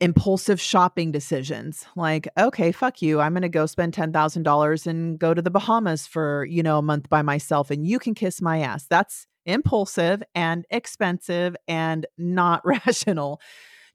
impulsive 0.00 0.58
shopping 0.58 1.12
decisions 1.12 1.84
like 1.94 2.26
okay 2.38 2.72
fuck 2.72 3.02
you 3.02 3.20
i'm 3.20 3.34
going 3.34 3.42
to 3.42 3.50
go 3.50 3.66
spend 3.66 3.92
$10,000 3.92 4.86
and 4.86 5.18
go 5.18 5.34
to 5.34 5.42
the 5.42 5.50
Bahamas 5.50 6.06
for 6.06 6.46
you 6.46 6.62
know 6.62 6.78
a 6.78 6.82
month 6.82 7.08
by 7.10 7.20
myself 7.20 7.70
and 7.70 7.86
you 7.86 7.98
can 7.98 8.14
kiss 8.14 8.40
my 8.40 8.60
ass. 8.60 8.86
That's 8.88 9.26
impulsive 9.44 10.22
and 10.34 10.64
expensive 10.70 11.54
and 11.68 12.06
not 12.16 12.62
rational 12.64 13.40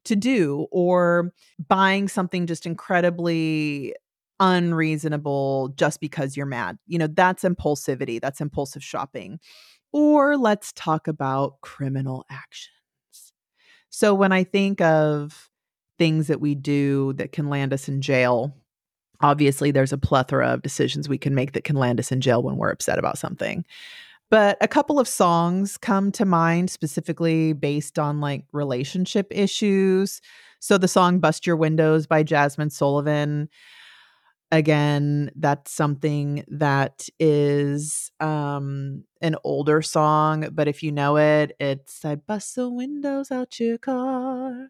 to 0.04 0.14
do 0.14 0.66
or 0.70 1.32
buying 1.68 2.06
something 2.06 2.46
just 2.46 2.66
incredibly 2.66 3.94
unreasonable 4.38 5.72
just 5.76 5.98
because 5.98 6.36
you're 6.36 6.46
mad 6.46 6.78
you 6.86 6.98
know 6.98 7.06
that's 7.06 7.42
impulsivity 7.42 8.20
that's 8.20 8.40
impulsive 8.40 8.84
shopping. 8.84 9.40
Or 9.92 10.36
let's 10.36 10.72
talk 10.72 11.08
about 11.08 11.60
criminal 11.62 12.24
actions. 12.30 13.32
So 13.88 14.14
when 14.14 14.30
i 14.30 14.44
think 14.44 14.80
of 14.80 15.48
things 15.98 16.26
that 16.26 16.40
we 16.40 16.54
do 16.54 17.12
that 17.14 17.32
can 17.32 17.48
land 17.48 17.72
us 17.72 17.88
in 17.88 18.00
jail. 18.00 18.54
Obviously, 19.20 19.70
there's 19.70 19.92
a 19.92 19.98
plethora 19.98 20.48
of 20.48 20.62
decisions 20.62 21.08
we 21.08 21.18
can 21.18 21.34
make 21.34 21.52
that 21.52 21.64
can 21.64 21.76
land 21.76 21.98
us 21.98 22.12
in 22.12 22.20
jail 22.20 22.42
when 22.42 22.56
we're 22.56 22.70
upset 22.70 22.98
about 22.98 23.18
something. 23.18 23.64
But 24.28 24.58
a 24.60 24.68
couple 24.68 24.98
of 24.98 25.06
songs 25.08 25.78
come 25.78 26.10
to 26.12 26.24
mind 26.24 26.70
specifically 26.70 27.52
based 27.52 27.98
on 27.98 28.20
like 28.20 28.44
relationship 28.52 29.28
issues. 29.30 30.20
So 30.58 30.78
the 30.78 30.88
song 30.88 31.20
Bust 31.20 31.46
Your 31.46 31.56
Windows 31.56 32.06
by 32.06 32.24
Jazmine 32.24 32.72
Sullivan 32.72 33.48
again 34.52 35.30
that's 35.34 35.72
something 35.72 36.44
that 36.46 37.08
is 37.18 38.12
um 38.20 39.02
an 39.20 39.34
older 39.42 39.82
song 39.82 40.48
but 40.52 40.68
if 40.68 40.84
you 40.84 40.92
know 40.92 41.16
it 41.16 41.52
it's 41.58 42.04
i 42.04 42.14
bust 42.14 42.54
the 42.54 42.70
windows 42.70 43.32
out 43.32 43.58
your 43.58 43.76
car 43.76 44.68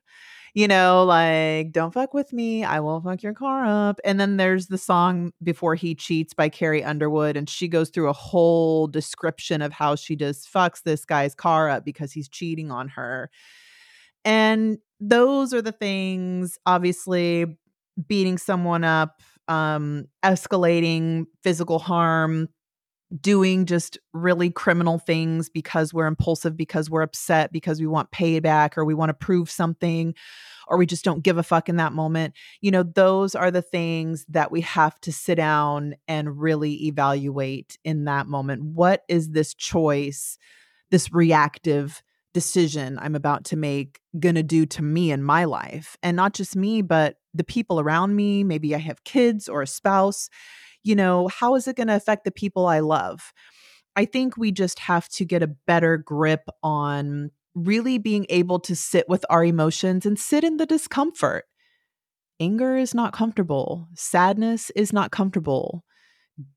you 0.56 0.68
know, 0.68 1.04
like 1.04 1.72
"Don't 1.72 1.92
fuck 1.94 2.14
with 2.14 2.32
me, 2.34 2.64
I 2.64 2.80
won't 2.80 3.04
fuck 3.04 3.22
your 3.22 3.34
car 3.34 3.66
up." 3.66 4.00
And 4.04 4.18
then 4.20 4.38
there's 4.38 4.68
the 4.68 4.78
song 4.78 5.32
"Before 5.44 5.76
He 5.76 5.94
Cheats" 5.94 6.34
by 6.34 6.48
Carrie 6.50 6.82
Underwood, 6.84 7.36
and 7.36 7.48
she 7.50 7.68
goes 7.68 7.90
through 7.90 8.08
a 8.10 8.14
whole 8.14 8.88
description 8.88 9.62
of 9.62 9.72
how 9.72 9.96
she 9.96 10.16
just 10.16 10.52
fucks 10.52 10.82
this 10.84 11.04
guy's 11.06 11.36
car 11.36 11.68
up 11.70 11.84
because 11.84 12.12
he's 12.12 12.28
cheating 12.28 12.72
on 12.72 12.88
her. 12.90 13.30
And 14.24 14.78
those 15.00 15.54
are 15.54 15.62
the 15.62 15.72
things, 15.72 16.58
obviously, 16.66 17.46
beating 18.08 18.38
someone 18.38 18.84
up, 18.84 19.22
um, 19.48 20.06
escalating 20.24 21.26
physical 21.42 21.78
harm, 21.78 22.48
doing 23.20 23.66
just 23.66 23.98
really 24.12 24.50
criminal 24.50 24.98
things 24.98 25.48
because 25.48 25.94
we're 25.94 26.06
impulsive, 26.06 26.56
because 26.56 26.90
we're 26.90 27.02
upset, 27.02 27.52
because 27.52 27.80
we 27.80 27.86
want 27.86 28.10
payback 28.10 28.76
or 28.76 28.84
we 28.84 28.94
want 28.94 29.10
to 29.10 29.14
prove 29.14 29.50
something 29.50 30.14
or 30.68 30.76
we 30.76 30.86
just 30.86 31.04
don't 31.04 31.22
give 31.22 31.38
a 31.38 31.42
fuck 31.42 31.68
in 31.68 31.76
that 31.76 31.92
moment. 31.92 32.34
You 32.60 32.70
know, 32.72 32.82
those 32.82 33.34
are 33.34 33.50
the 33.50 33.62
things 33.62 34.26
that 34.28 34.50
we 34.50 34.60
have 34.62 35.00
to 35.02 35.12
sit 35.12 35.36
down 35.36 35.94
and 36.08 36.40
really 36.40 36.86
evaluate 36.86 37.78
in 37.84 38.04
that 38.04 38.26
moment. 38.26 38.64
What 38.64 39.02
is 39.08 39.30
this 39.30 39.54
choice, 39.54 40.38
this 40.90 41.12
reactive 41.12 42.02
decision 42.34 42.98
I'm 43.00 43.14
about 43.14 43.44
to 43.46 43.56
make 43.56 44.00
going 44.18 44.34
to 44.34 44.42
do 44.42 44.66
to 44.66 44.82
me 44.82 45.12
in 45.12 45.22
my 45.22 45.44
life? 45.44 45.96
And 46.02 46.16
not 46.16 46.34
just 46.34 46.56
me, 46.56 46.82
but 46.82 47.16
the 47.32 47.44
people 47.44 47.78
around 47.78 48.16
me. 48.16 48.42
Maybe 48.42 48.74
I 48.74 48.78
have 48.78 49.04
kids 49.04 49.48
or 49.48 49.62
a 49.62 49.66
spouse 49.66 50.28
you 50.86 50.94
know, 50.94 51.28
how 51.28 51.56
is 51.56 51.66
it 51.66 51.76
going 51.76 51.88
to 51.88 51.96
affect 51.96 52.24
the 52.24 52.30
people 52.30 52.66
I 52.66 52.80
love? 52.80 53.32
I 53.96 54.04
think 54.04 54.36
we 54.36 54.52
just 54.52 54.78
have 54.78 55.08
to 55.10 55.24
get 55.24 55.42
a 55.42 55.54
better 55.66 55.96
grip 55.96 56.48
on 56.62 57.30
really 57.54 57.98
being 57.98 58.26
able 58.28 58.60
to 58.60 58.76
sit 58.76 59.08
with 59.08 59.24
our 59.30 59.44
emotions 59.44 60.06
and 60.06 60.18
sit 60.18 60.44
in 60.44 60.58
the 60.58 60.66
discomfort. 60.66 61.46
Anger 62.38 62.76
is 62.76 62.94
not 62.94 63.14
comfortable. 63.14 63.88
Sadness 63.94 64.70
is 64.76 64.92
not 64.92 65.10
comfortable. 65.10 65.82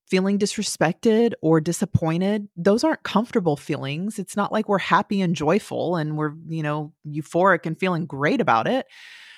Feeling 0.10 0.38
disrespected 0.38 1.32
or 1.42 1.62
disappointed, 1.62 2.50
those 2.58 2.84
aren't 2.84 3.04
comfortable 3.04 3.56
feelings. 3.56 4.20
It's 4.20 4.36
not 4.36 4.52
like 4.52 4.68
we're 4.68 4.78
happy 4.78 5.22
and 5.22 5.36
joyful 5.36 5.96
and 5.96 6.18
we're, 6.18 6.34
you 6.48 6.62
know, 6.62 6.94
euphoric 7.08 7.66
and 7.66 7.80
feeling 7.80 8.06
great 8.06 8.42
about 8.42 8.68
it. 8.68 8.86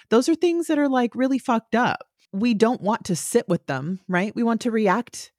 Those 0.10 0.28
are 0.28 0.36
things 0.36 0.68
that 0.68 0.80
are 0.80 0.90
like 0.90 1.16
really 1.16 1.38
fucked 1.38 1.76
up 1.76 2.08
we 2.34 2.54
don't 2.54 2.82
want 2.82 3.06
to 3.06 3.16
sit 3.16 3.48
with 3.48 3.66
them, 3.68 4.00
right? 4.08 4.36
We 4.36 4.44
want 4.44 4.62
to 4.62 4.72
react 4.72 5.32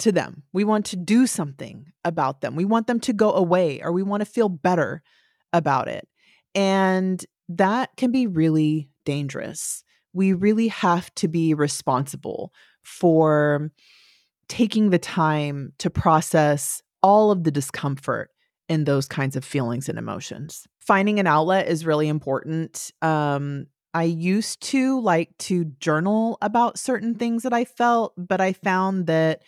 to 0.00 0.12
them. 0.12 0.42
We 0.52 0.64
want 0.64 0.86
to 0.86 0.96
do 0.96 1.26
something 1.26 1.86
about 2.04 2.40
them. 2.40 2.56
We 2.56 2.64
want 2.64 2.86
them 2.86 3.00
to 3.00 3.12
go 3.12 3.32
away 3.32 3.80
or 3.82 3.92
we 3.92 4.02
want 4.02 4.22
to 4.22 4.26
feel 4.26 4.48
better 4.48 5.02
about 5.52 5.88
it. 5.88 6.08
And 6.54 7.24
that 7.48 7.90
can 7.96 8.10
be 8.10 8.26
really 8.26 8.88
dangerous. 9.04 9.84
We 10.12 10.32
really 10.32 10.68
have 10.68 11.14
to 11.16 11.28
be 11.28 11.54
responsible 11.54 12.52
for 12.82 13.70
taking 14.48 14.90
the 14.90 14.98
time 14.98 15.72
to 15.78 15.90
process 15.90 16.82
all 17.02 17.30
of 17.30 17.44
the 17.44 17.50
discomfort 17.50 18.30
in 18.68 18.84
those 18.84 19.06
kinds 19.06 19.36
of 19.36 19.44
feelings 19.44 19.88
and 19.88 19.98
emotions. 19.98 20.66
Finding 20.78 21.18
an 21.20 21.26
outlet 21.26 21.68
is 21.68 21.86
really 21.86 22.08
important. 22.08 22.90
Um, 23.02 23.66
I 23.92 24.04
used 24.04 24.60
to 24.62 25.00
like 25.00 25.36
to 25.38 25.64
journal 25.80 26.38
about 26.42 26.78
certain 26.78 27.14
things 27.14 27.42
that 27.42 27.52
I 27.52 27.64
felt, 27.64 28.14
but 28.16 28.40
I 28.40 28.52
found 28.52 29.06
that 29.06 29.42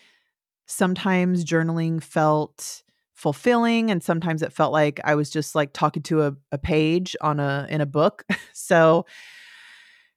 sometimes 0.67 1.45
journaling 1.45 2.03
felt 2.03 2.83
fulfilling 3.15 3.91
and 3.91 4.03
sometimes 4.03 4.43
it 4.43 4.53
felt 4.53 4.73
like 4.73 4.99
I 5.05 5.15
was 5.15 5.31
just 5.31 5.55
like 5.55 5.73
talking 5.73 6.03
to 6.05 6.23
a, 6.23 6.35
a 6.51 6.59
page 6.59 7.15
on 7.21 7.39
a 7.39 7.69
in 7.71 7.81
a 7.81 7.87
book. 7.87 8.25
so 8.53 9.07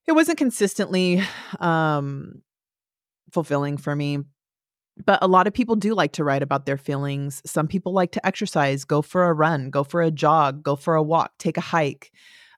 it 0.08 0.14
wasn't 0.14 0.40
consistently 0.40 1.22
um 1.60 2.42
fulfilling 3.32 3.78
for 3.78 3.96
me. 3.96 4.20
But 5.06 5.20
a 5.22 5.28
lot 5.28 5.46
of 5.46 5.54
people 5.54 5.76
do 5.76 5.94
like 5.94 6.14
to 6.14 6.24
write 6.24 6.42
about 6.42 6.66
their 6.66 6.78
feelings. 6.78 7.42
Some 7.46 7.68
people 7.68 7.92
like 7.92 8.14
to 8.14 8.26
exercise, 8.26 8.86
go 8.86 9.02
for 9.02 9.26
a 9.26 9.34
run, 9.34 9.70
go 9.70 9.84
for 9.84 10.02
a 10.02 10.10
jog, 10.10 10.64
go 10.64 10.76
for 10.76 10.96
a 10.96 11.04
walk, 11.04 11.34
take 11.38 11.58
a 11.58 11.62
hike 11.62 12.12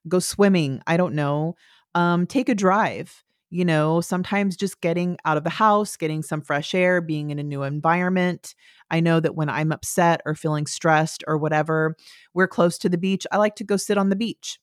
go 0.08 0.20
swimming. 0.20 0.82
I 0.88 0.98
don't 0.98 1.16
know. 1.16 1.56
Um, 1.96 2.28
take 2.28 2.50
a 2.50 2.56
drive. 2.56 3.24
You 3.50 3.64
know, 3.64 4.02
sometimes 4.02 4.58
just 4.58 4.82
getting 4.82 5.18
out 5.24 5.38
of 5.38 5.46
the 5.46 5.50
house, 5.50 5.96
getting 5.96 6.22
some 6.22 6.42
fresh 6.42 6.76
air, 6.76 7.00
being 7.00 7.30
in 7.30 7.40
a 7.40 7.44
new 7.44 7.64
environment. 7.64 8.54
I 8.92 9.00
know 9.00 9.22
that 9.22 9.36
when 9.36 9.50
I'm 9.50 9.72
upset 9.72 10.22
or 10.26 10.36
feeling 10.36 10.66
stressed 10.66 11.24
or 11.28 11.38
whatever, 11.38 11.96
we're 12.34 12.50
close 12.50 12.78
to 12.80 12.90
the 12.90 12.98
beach. 12.98 13.26
I 13.32 13.38
like 13.38 13.56
to 13.56 13.64
go 13.64 13.78
sit 13.78 13.98
on 13.98 14.10
the 14.10 14.18
beach. 14.18 14.60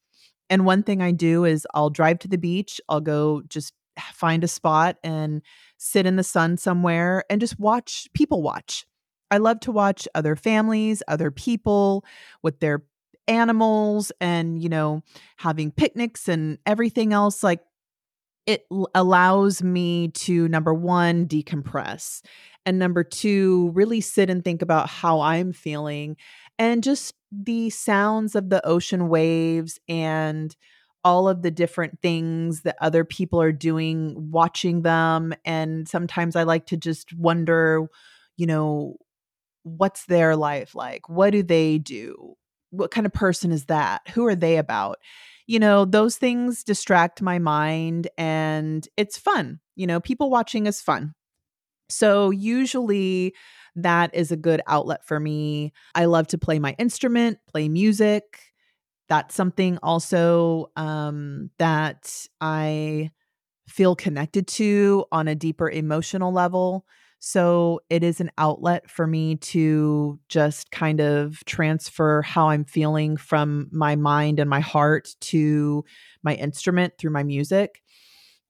And 0.50 0.66
one 0.66 0.82
thing 0.82 1.00
I 1.00 1.12
do 1.12 1.46
is 1.46 1.66
I'll 1.72 1.88
drive 1.88 2.18
to 2.20 2.28
the 2.28 2.36
beach, 2.36 2.78
I'll 2.90 3.00
go 3.00 3.42
just 3.48 3.72
find 4.12 4.44
a 4.44 4.48
spot 4.48 4.96
and 5.02 5.42
sit 5.78 6.06
in 6.06 6.16
the 6.16 6.24
sun 6.24 6.56
somewhere 6.56 7.24
and 7.30 7.40
just 7.40 7.58
watch 7.58 8.08
people 8.14 8.42
watch. 8.42 8.86
I 9.30 9.38
love 9.38 9.60
to 9.60 9.72
watch 9.72 10.06
other 10.14 10.36
families, 10.36 11.02
other 11.08 11.30
people 11.30 12.04
with 12.42 12.60
their 12.60 12.84
animals 13.28 14.12
and, 14.20 14.62
you 14.62 14.68
know, 14.68 15.02
having 15.36 15.70
picnics 15.70 16.28
and 16.28 16.58
everything 16.66 17.12
else, 17.12 17.42
like 17.42 17.60
it 18.46 18.66
allows 18.94 19.62
me 19.62 20.08
to 20.08 20.48
number 20.48 20.74
one, 20.74 21.26
decompress. 21.26 22.22
And 22.66 22.78
number 22.78 23.04
two, 23.04 23.70
really 23.74 24.00
sit 24.00 24.30
and 24.30 24.44
think 24.44 24.62
about 24.62 24.88
how 24.88 25.20
I'm 25.20 25.52
feeling 25.52 26.16
and 26.58 26.82
just 26.82 27.14
the 27.32 27.70
sounds 27.70 28.34
of 28.34 28.50
the 28.50 28.64
ocean 28.66 29.08
waves 29.08 29.78
and 29.88 30.54
all 31.02 31.28
of 31.28 31.42
the 31.42 31.50
different 31.50 32.00
things 32.00 32.62
that 32.62 32.76
other 32.80 33.04
people 33.04 33.40
are 33.40 33.52
doing, 33.52 34.30
watching 34.30 34.82
them. 34.82 35.34
And 35.44 35.86
sometimes 35.86 36.36
I 36.36 36.44
like 36.44 36.66
to 36.66 36.76
just 36.76 37.12
wonder, 37.14 37.86
you 38.36 38.46
know, 38.46 38.96
what's 39.64 40.06
their 40.06 40.36
life 40.36 40.74
like? 40.74 41.08
What 41.08 41.30
do 41.30 41.42
they 41.42 41.78
do? 41.78 42.36
What 42.76 42.90
kind 42.90 43.06
of 43.06 43.12
person 43.12 43.52
is 43.52 43.66
that? 43.66 44.02
Who 44.10 44.26
are 44.26 44.34
they 44.34 44.56
about? 44.56 44.98
You 45.46 45.58
know, 45.58 45.84
those 45.84 46.16
things 46.16 46.64
distract 46.64 47.20
my 47.20 47.38
mind 47.38 48.08
and 48.16 48.86
it's 48.96 49.18
fun. 49.18 49.60
You 49.76 49.86
know, 49.86 50.00
people 50.00 50.30
watching 50.30 50.66
is 50.66 50.80
fun. 50.80 51.14
So 51.88 52.30
usually 52.30 53.34
that 53.76 54.14
is 54.14 54.32
a 54.32 54.36
good 54.36 54.62
outlet 54.66 55.04
for 55.04 55.20
me. 55.20 55.72
I 55.94 56.06
love 56.06 56.26
to 56.28 56.38
play 56.38 56.58
my 56.58 56.74
instrument, 56.78 57.38
play 57.46 57.68
music. 57.68 58.40
That's 59.08 59.34
something 59.34 59.78
also 59.82 60.70
um, 60.76 61.50
that 61.58 62.26
I 62.40 63.10
feel 63.68 63.96
connected 63.96 64.46
to 64.46 65.04
on 65.12 65.28
a 65.28 65.34
deeper 65.34 65.68
emotional 65.68 66.32
level. 66.32 66.86
So 67.26 67.80
it 67.88 68.04
is 68.04 68.20
an 68.20 68.30
outlet 68.36 68.90
for 68.90 69.06
me 69.06 69.36
to 69.36 70.20
just 70.28 70.70
kind 70.70 71.00
of 71.00 71.42
transfer 71.46 72.20
how 72.20 72.50
I'm 72.50 72.66
feeling 72.66 73.16
from 73.16 73.70
my 73.72 73.96
mind 73.96 74.38
and 74.38 74.50
my 74.50 74.60
heart 74.60 75.08
to 75.22 75.86
my 76.22 76.34
instrument 76.34 76.92
through 76.98 77.12
my 77.12 77.22
music. 77.22 77.80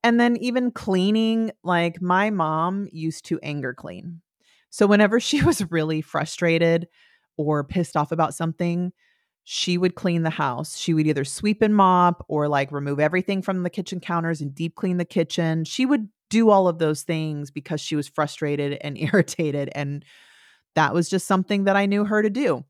And 0.02 0.18
then 0.18 0.37
even 0.38 0.72
cleaning, 0.72 1.52
like 1.62 2.02
my 2.02 2.30
mom 2.30 2.88
used 2.90 3.26
to 3.26 3.38
anger 3.44 3.74
clean. 3.74 4.22
So 4.70 4.88
whenever 4.88 5.20
she 5.20 5.40
was 5.40 5.70
really 5.70 6.02
frustrated 6.02 6.88
or 7.37 7.62
pissed 7.62 7.96
off 7.96 8.10
about 8.10 8.34
something, 8.34 8.92
she 9.44 9.78
would 9.78 9.94
clean 9.94 10.24
the 10.24 10.30
house. 10.30 10.76
She 10.76 10.94
would 10.94 11.06
either 11.06 11.24
sweep 11.24 11.62
and 11.62 11.76
mop 11.76 12.24
or 12.26 12.48
like 12.48 12.72
remove 12.72 12.98
everything 12.98 13.40
from 13.40 13.62
the 13.62 13.70
kitchen 13.70 14.00
counters 14.00 14.40
and 14.40 14.52
deep 14.52 14.74
clean 14.74 14.96
the 14.96 15.04
kitchen. 15.04 15.64
She 15.64 15.87
would 15.87 16.08
do 16.30 16.50
all 16.50 16.68
of 16.68 16.78
those 16.78 17.02
things 17.02 17.50
because 17.50 17.80
she 17.80 17.96
was 17.96 18.08
frustrated 18.08 18.78
and 18.80 18.98
irritated. 19.00 19.70
And 19.74 20.04
that 20.74 20.94
was 20.94 21.08
just 21.08 21.26
something 21.26 21.64
that 21.64 21.76
I 21.76 21.87
knew 21.87 22.04
her 22.04 22.22
to 22.22 22.30
do. 22.30 22.64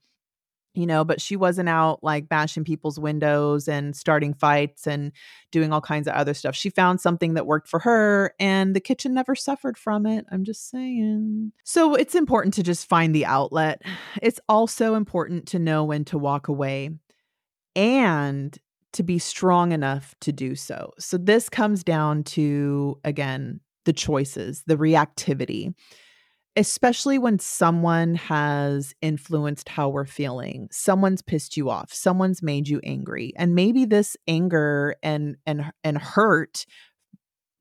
You 0.77 0.87
know, 0.87 1.05
but 1.05 1.21
she 1.21 1.37
wasn't 1.37 1.69
out 1.69 2.03
like 2.03 2.29
bashing 2.29 2.65
people's 2.65 2.99
windows 2.99 3.69
and 3.69 3.95
starting 3.95 4.35
fights 4.35 4.89
and 4.89 5.13
doing 5.53 5.73
all 5.73 5.81
kinds 5.81 6.09
of 6.09 6.15
other 6.15 6.35
stuff. 6.35 6.57
She 6.57 6.69
found 6.69 7.01
something 7.01 7.35
that 7.35 7.47
worked 7.47 7.69
for 7.69 7.79
her 7.79 8.35
and 8.41 8.75
the 8.75 8.81
kitchen 8.81 9.15
never 9.15 9.37
suffered 9.37 9.79
from 9.79 10.05
it. 10.05 10.27
I'm 10.33 10.43
just 10.43 10.69
saying. 10.71 11.53
So 11.63 11.95
it's 11.95 12.17
important 12.17 12.55
to 12.55 12.65
just 12.65 12.89
find 12.89 13.15
the 13.15 13.25
outlet. 13.25 13.83
It's 14.21 14.41
also 14.49 14.97
important 14.97 15.47
to 15.49 15.61
know 15.61 15.85
when 15.85 16.05
to 16.07 16.19
walk 16.19 16.49
away 16.49 16.91
and 17.77 18.59
to 18.95 19.03
be 19.03 19.19
strong 19.19 19.73
enough 19.73 20.15
to 20.21 20.33
do 20.33 20.55
so. 20.55 20.93
So 20.99 21.19
this 21.19 21.49
comes 21.49 21.85
down 21.85 22.25
to, 22.25 22.99
again, 23.05 23.61
the 23.85 23.93
choices, 23.93 24.65
the 24.67 24.77
reactivity, 24.77 25.75
especially 26.57 27.19
when 27.19 27.39
someone 27.39 28.15
has 28.15 28.95
influenced 29.03 29.69
how 29.69 29.89
we're 29.89 30.07
feeling. 30.07 30.69
Someone's 30.71 31.23
pissed 31.23 31.57
you 31.57 31.69
off, 31.69 31.93
someone's 31.93 32.43
made 32.43 32.69
you 32.69 32.81
angry. 32.85 33.33
And 33.37 33.55
maybe 33.55 33.85
this 33.85 34.17
anger 34.27 34.97
and 35.03 35.37
and 35.47 35.73
and 35.83 35.99
hurt 35.99 36.65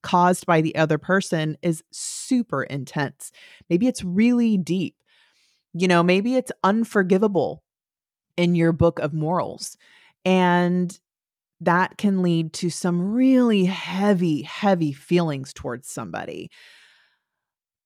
caused 0.04 0.46
by 0.46 0.62
the 0.62 0.76
other 0.76 0.98
person 0.98 1.58
is 1.62 1.84
super 1.91 2.63
intense. 2.63 3.32
Maybe 3.69 3.88
it's 3.88 4.04
really 4.04 4.58
deep. 4.58 4.96
You 5.74 5.88
know, 5.88 6.04
maybe 6.04 6.36
it's 6.36 6.52
unforgivable 6.63 7.63
in 8.38 8.54
your 8.54 8.74
book 8.74 9.00
of 9.00 9.13
morals. 9.13 9.78
And 10.26 10.98
that 11.65 11.97
can 11.97 12.21
lead 12.21 12.54
to 12.54 12.69
some 12.69 13.13
really 13.13 13.65
heavy, 13.65 14.41
heavy 14.41 14.93
feelings 14.93 15.54
towards 15.54 15.89
somebody. 15.89 16.49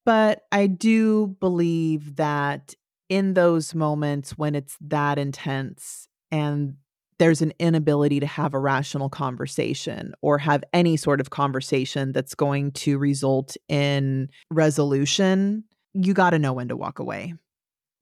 But 0.06 0.44
I 0.52 0.68
do 0.68 1.36
believe 1.40 2.16
that 2.16 2.74
in 3.10 3.34
those 3.34 3.76
moments 3.76 4.38
when 4.38 4.56
it's 4.56 4.78
that 4.82 5.18
intense 5.18 6.08
and 6.32 6.76
there's 7.20 7.42
an 7.42 7.54
inability 7.60 8.20
to 8.20 8.28
have 8.28 8.54
a 8.54 8.60
rational 8.60 9.10
conversation 9.10 10.13
or 10.22 10.38
have 10.38 10.63
any 10.72 10.98
sort 10.98 11.20
of 11.20 11.30
conversation 11.30 12.12
that's 12.12 12.36
going 12.36 12.72
to 12.72 12.98
result 12.98 13.58
in 13.68 14.30
resolution, 14.52 15.63
you 15.94 16.13
got 16.13 16.30
to 16.30 16.40
know 16.40 16.54
when 16.54 16.68
to 16.68 16.78
walk 16.78 17.00
away 17.00 17.34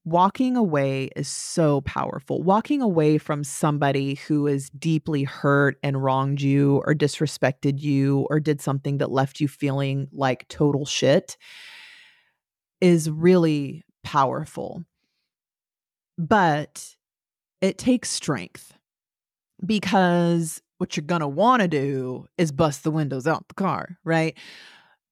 walking 0.06 0.56
away 0.56 1.10
is 1.16 1.28
so 1.28 1.82
powerful. 1.82 2.42
Walking 2.44 2.82
away 2.82 3.18
from 3.18 3.44
somebody 3.44 4.16
who 4.16 4.46
is 4.46 4.70
deeply 4.70 5.24
hurt 5.24 5.78
and 5.82 6.02
wronged 6.02 6.42
you 6.42 6.84
or 6.86 6.94
disrespected 6.94 7.82
you 7.82 8.28
or 8.30 8.40
did 8.40 8.62
something 8.62 9.00
that 9.00 9.12
left 9.12 9.40
you 9.42 9.48
feeling 9.48 10.08
like 10.14 10.48
total 10.48 10.86
shit 10.86 11.38
is 12.80 13.10
really 13.10 13.84
powerful. 14.04 14.84
But 16.20 16.96
it 17.62 17.80
takes 17.80 18.10
strength 18.10 18.74
because 19.66 20.62
what 20.78 20.96
you're 20.96 21.06
going 21.06 21.22
to 21.22 21.28
want 21.28 21.62
to 21.64 21.68
do 21.68 22.28
is 22.38 22.52
bust 22.52 22.84
the 22.84 22.92
windows 22.92 23.26
out 23.26 23.48
the 23.48 23.56
car, 23.56 23.98
right? 24.04 24.38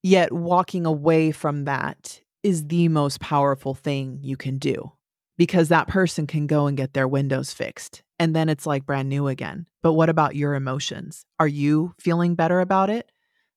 Yet 0.04 0.32
walking 0.32 0.86
away 0.86 1.32
from 1.32 1.64
that 1.64 2.20
is 2.44 2.68
the 2.68 2.88
most 2.88 3.18
powerful 3.20 3.74
thing 3.74 4.20
you 4.22 4.36
can 4.36 4.58
do 4.58 4.92
because 5.36 5.68
that 5.68 5.88
person 5.88 6.28
can 6.28 6.46
go 6.46 6.66
and 6.66 6.76
get 6.76 6.92
their 6.92 7.08
windows 7.08 7.52
fixed 7.52 8.04
and 8.18 8.36
then 8.36 8.48
it's 8.48 8.66
like 8.66 8.86
brand 8.86 9.08
new 9.08 9.26
again. 9.26 9.66
But 9.82 9.94
what 9.94 10.08
about 10.08 10.36
your 10.36 10.54
emotions? 10.54 11.26
Are 11.40 11.48
you 11.48 11.94
feeling 11.98 12.34
better 12.34 12.60
about 12.60 12.90
it? 12.90 13.10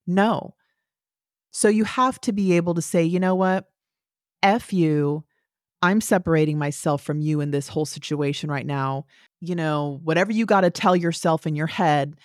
No. 0.07 0.55
So 1.51 1.67
you 1.67 1.83
have 1.83 2.19
to 2.21 2.33
be 2.33 2.53
able 2.53 2.73
to 2.73 2.81
say, 2.81 3.03
you 3.03 3.19
know 3.19 3.35
what? 3.35 3.65
F 4.41 4.73
you. 4.73 5.23
I'm 5.81 6.01
separating 6.01 6.57
myself 6.57 7.03
from 7.03 7.19
you 7.19 7.39
in 7.39 7.51
this 7.51 7.67
whole 7.67 7.85
situation 7.85 8.49
right 8.49 8.65
now. 8.65 9.05
You 9.41 9.55
know, 9.55 9.99
whatever 10.03 10.31
you 10.31 10.45
got 10.45 10.61
to 10.61 10.71
tell 10.71 10.95
yourself 10.95 11.45
in 11.45 11.55
your 11.55 11.67
head 11.67 12.15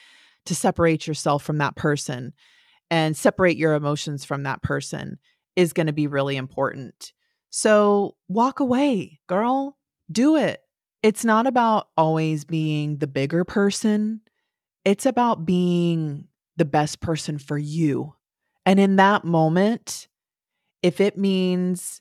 to 0.46 0.55
separate 0.55 1.07
yourself 1.07 1.42
from 1.42 1.59
that 1.59 1.77
person 1.77 2.33
and 2.90 3.16
separate 3.16 3.59
your 3.59 3.75
emotions 3.75 4.25
from 4.25 4.44
that 4.44 4.62
person 4.62 5.18
is 5.57 5.73
going 5.73 5.87
to 5.87 5.93
be 5.93 6.07
really 6.07 6.37
important. 6.37 7.12
So 7.51 8.17
walk 8.29 8.61
away, 8.61 9.21
girl. 9.27 9.77
Do 10.11 10.37
it. 10.37 10.61
It's 11.03 11.25
not 11.25 11.47
about 11.47 11.88
always 11.97 12.45
being 12.45 12.99
the 12.99 13.07
bigger 13.07 13.45
person, 13.45 14.21
it's 14.85 15.07
about 15.07 15.45
being 15.45 16.29
the 16.57 16.65
best 16.65 17.01
person 17.01 17.38
for 17.38 17.59
you. 17.59 18.15
And 18.65 18.79
in 18.79 18.97
that 18.97 19.25
moment, 19.25 20.09
if 20.83 21.01
it 21.01 21.17
means 21.19 22.01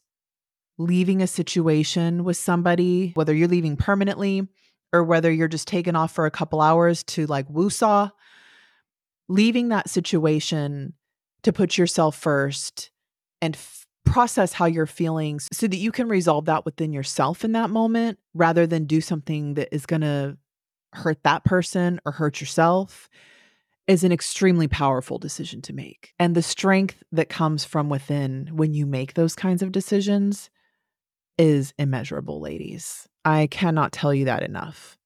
leaving 0.77 1.21
a 1.21 1.27
situation 1.27 2.23
with 2.23 2.37
somebody, 2.37 3.11
whether 3.13 3.33
you're 3.33 3.47
leaving 3.47 3.77
permanently 3.77 4.47
or 4.93 5.03
whether 5.03 5.31
you're 5.31 5.47
just 5.47 5.67
taking 5.67 5.95
off 5.95 6.11
for 6.11 6.25
a 6.25 6.31
couple 6.31 6.61
hours 6.61 7.03
to 7.03 7.25
like 7.27 7.47
woosah, 7.47 8.11
leaving 9.27 9.69
that 9.69 9.89
situation 9.89 10.93
to 11.43 11.53
put 11.53 11.77
yourself 11.77 12.15
first 12.15 12.90
and 13.41 13.55
f- 13.55 13.85
process 14.05 14.53
how 14.53 14.65
you're 14.65 14.85
feeling 14.85 15.39
so 15.51 15.67
that 15.67 15.77
you 15.77 15.91
can 15.91 16.07
resolve 16.07 16.45
that 16.45 16.63
within 16.65 16.93
yourself 16.93 17.43
in 17.43 17.51
that 17.53 17.69
moment 17.69 18.19
rather 18.33 18.65
than 18.67 18.85
do 18.85 19.01
something 19.01 19.55
that 19.55 19.73
is 19.73 19.85
going 19.85 20.01
to 20.01 20.37
hurt 20.93 21.23
that 21.23 21.45
person 21.45 21.99
or 22.05 22.11
hurt 22.11 22.41
yourself 22.41 23.09
is 23.87 24.03
an 24.03 24.11
extremely 24.11 24.67
powerful 24.67 25.17
decision 25.17 25.61
to 25.61 25.73
make. 25.73 26.13
And 26.19 26.35
the 26.35 26.41
strength 26.41 27.01
that 27.11 27.29
comes 27.29 27.63
from 27.65 27.89
within 27.89 28.49
when 28.53 28.73
you 28.73 28.85
make 28.85 29.13
those 29.13 29.35
kinds 29.35 29.61
of 29.61 29.71
decisions 29.71 30.49
is 31.37 31.73
immeasurable, 31.77 32.41
ladies. 32.41 33.07
I 33.25 33.47
cannot 33.47 33.91
tell 33.91 34.13
you 34.13 34.25
that 34.25 34.43
enough. 34.43 34.97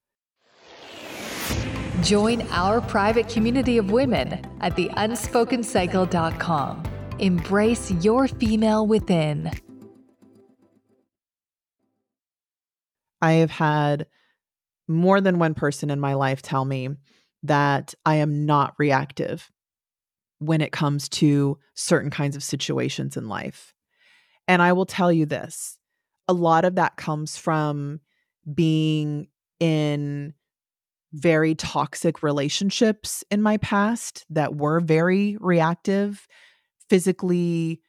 Join 2.02 2.42
our 2.50 2.82
private 2.82 3.30
community 3.30 3.78
of 3.78 3.92
women 3.92 4.34
at 4.62 4.76
theunspokencycle.com 4.76 6.95
Embrace 7.20 7.92
your 7.92 8.28
female 8.28 8.86
within. 8.86 9.50
I 13.22 13.34
have 13.34 13.52
had 13.52 14.08
more 14.88 15.22
than 15.22 15.40
one 15.40 15.54
person 15.54 15.90
in 15.90 16.00
my 16.00 16.14
life 16.14 16.42
tell 16.42 16.66
me 16.66 16.90
that 17.44 17.94
I 18.06 18.16
am 18.16 18.46
not 18.46 18.74
reactive 18.78 19.50
when 20.40 20.60
it 20.60 20.74
comes 20.74 21.08
to 21.08 21.58
certain 21.74 22.12
kinds 22.12 22.36
of 22.36 22.44
situations 22.44 23.16
in 23.16 23.30
life. 23.30 23.74
And 24.48 24.62
I 24.62 24.74
will 24.74 24.86
tell 24.86 25.12
you 25.12 25.26
this 25.26 25.80
a 26.28 26.34
lot 26.34 26.66
of 26.66 26.76
that 26.76 26.98
comes 26.98 27.38
from 27.38 28.02
being 28.54 29.28
in 29.62 30.34
very 31.14 31.56
toxic 31.56 32.22
relationships 32.22 33.24
in 33.32 33.42
my 33.42 33.56
past 33.58 34.26
that 34.30 34.56
were 34.56 34.82
very 34.82 35.38
reactive 35.40 36.28
physically, 36.90 37.82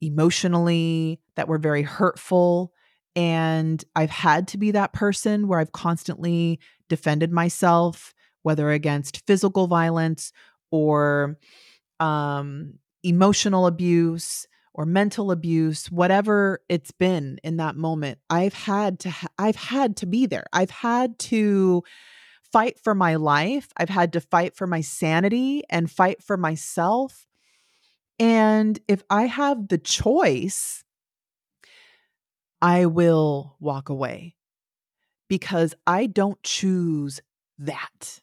emotionally, 0.00 1.20
that 1.36 1.48
were 1.48 1.58
very 1.58 1.82
hurtful. 1.82 2.72
And 3.16 3.82
I've 3.94 4.10
had 4.10 4.48
to 4.48 4.58
be 4.58 4.72
that 4.72 4.92
person 4.92 5.46
where 5.46 5.60
I've 5.60 5.72
constantly 5.72 6.58
defended 6.88 7.32
myself, 7.32 8.14
whether 8.42 8.70
against 8.70 9.24
physical 9.26 9.66
violence 9.66 10.32
or 10.70 11.38
um, 12.00 12.74
emotional 13.02 13.66
abuse 13.66 14.46
or 14.74 14.84
mental 14.84 15.30
abuse 15.30 15.90
whatever 15.90 16.60
it's 16.68 16.90
been 16.90 17.38
in 17.44 17.58
that 17.58 17.76
moment 17.76 18.18
i've 18.28 18.54
had 18.54 18.98
to 18.98 19.10
ha- 19.10 19.28
i've 19.38 19.56
had 19.56 19.96
to 19.96 20.06
be 20.06 20.26
there 20.26 20.46
i've 20.52 20.70
had 20.70 21.16
to 21.18 21.82
fight 22.52 22.78
for 22.82 22.94
my 22.94 23.14
life 23.14 23.68
i've 23.76 23.88
had 23.88 24.12
to 24.12 24.20
fight 24.20 24.56
for 24.56 24.66
my 24.66 24.80
sanity 24.80 25.62
and 25.70 25.90
fight 25.90 26.22
for 26.22 26.36
myself 26.36 27.26
and 28.18 28.78
if 28.88 29.02
I 29.10 29.26
have 29.26 29.68
the 29.68 29.78
choice, 29.78 30.84
I 32.62 32.86
will 32.86 33.56
walk 33.60 33.88
away 33.88 34.36
because 35.28 35.74
I 35.86 36.06
don't 36.06 36.42
choose 36.42 37.20
that. 37.58 38.20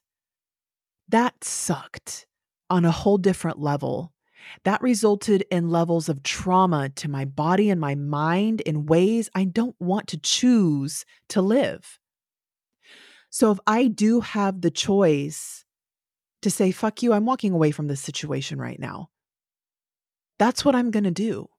That 1.09 1.43
sucked 1.43 2.25
on 2.69 2.85
a 2.85 2.91
whole 2.91 3.17
different 3.17 3.59
level. 3.59 4.13
That 4.63 4.81
resulted 4.81 5.45
in 5.51 5.69
levels 5.69 6.09
of 6.09 6.23
trauma 6.23 6.89
to 6.89 7.09
my 7.09 7.25
body 7.25 7.69
and 7.69 7.79
my 7.79 7.95
mind 7.95 8.61
in 8.61 8.85
ways 8.85 9.29
I 9.35 9.43
don't 9.43 9.75
want 9.79 10.07
to 10.07 10.17
choose 10.17 11.05
to 11.29 11.41
live. 11.41 11.99
So 13.29 13.51
if 13.51 13.59
I 13.67 13.87
do 13.87 14.21
have 14.21 14.61
the 14.61 14.71
choice 14.71 15.63
to 16.41 16.49
say, 16.49 16.71
fuck 16.71 17.03
you, 17.03 17.13
I'm 17.13 17.25
walking 17.25 17.53
away 17.53 17.71
from 17.71 17.87
this 17.87 18.01
situation 18.01 18.59
right 18.59 18.79
now, 18.79 19.09
that's 20.41 20.65
what 20.65 20.73
I'm 20.73 20.89
going 20.89 21.03
to 21.03 21.11
do. 21.11 21.49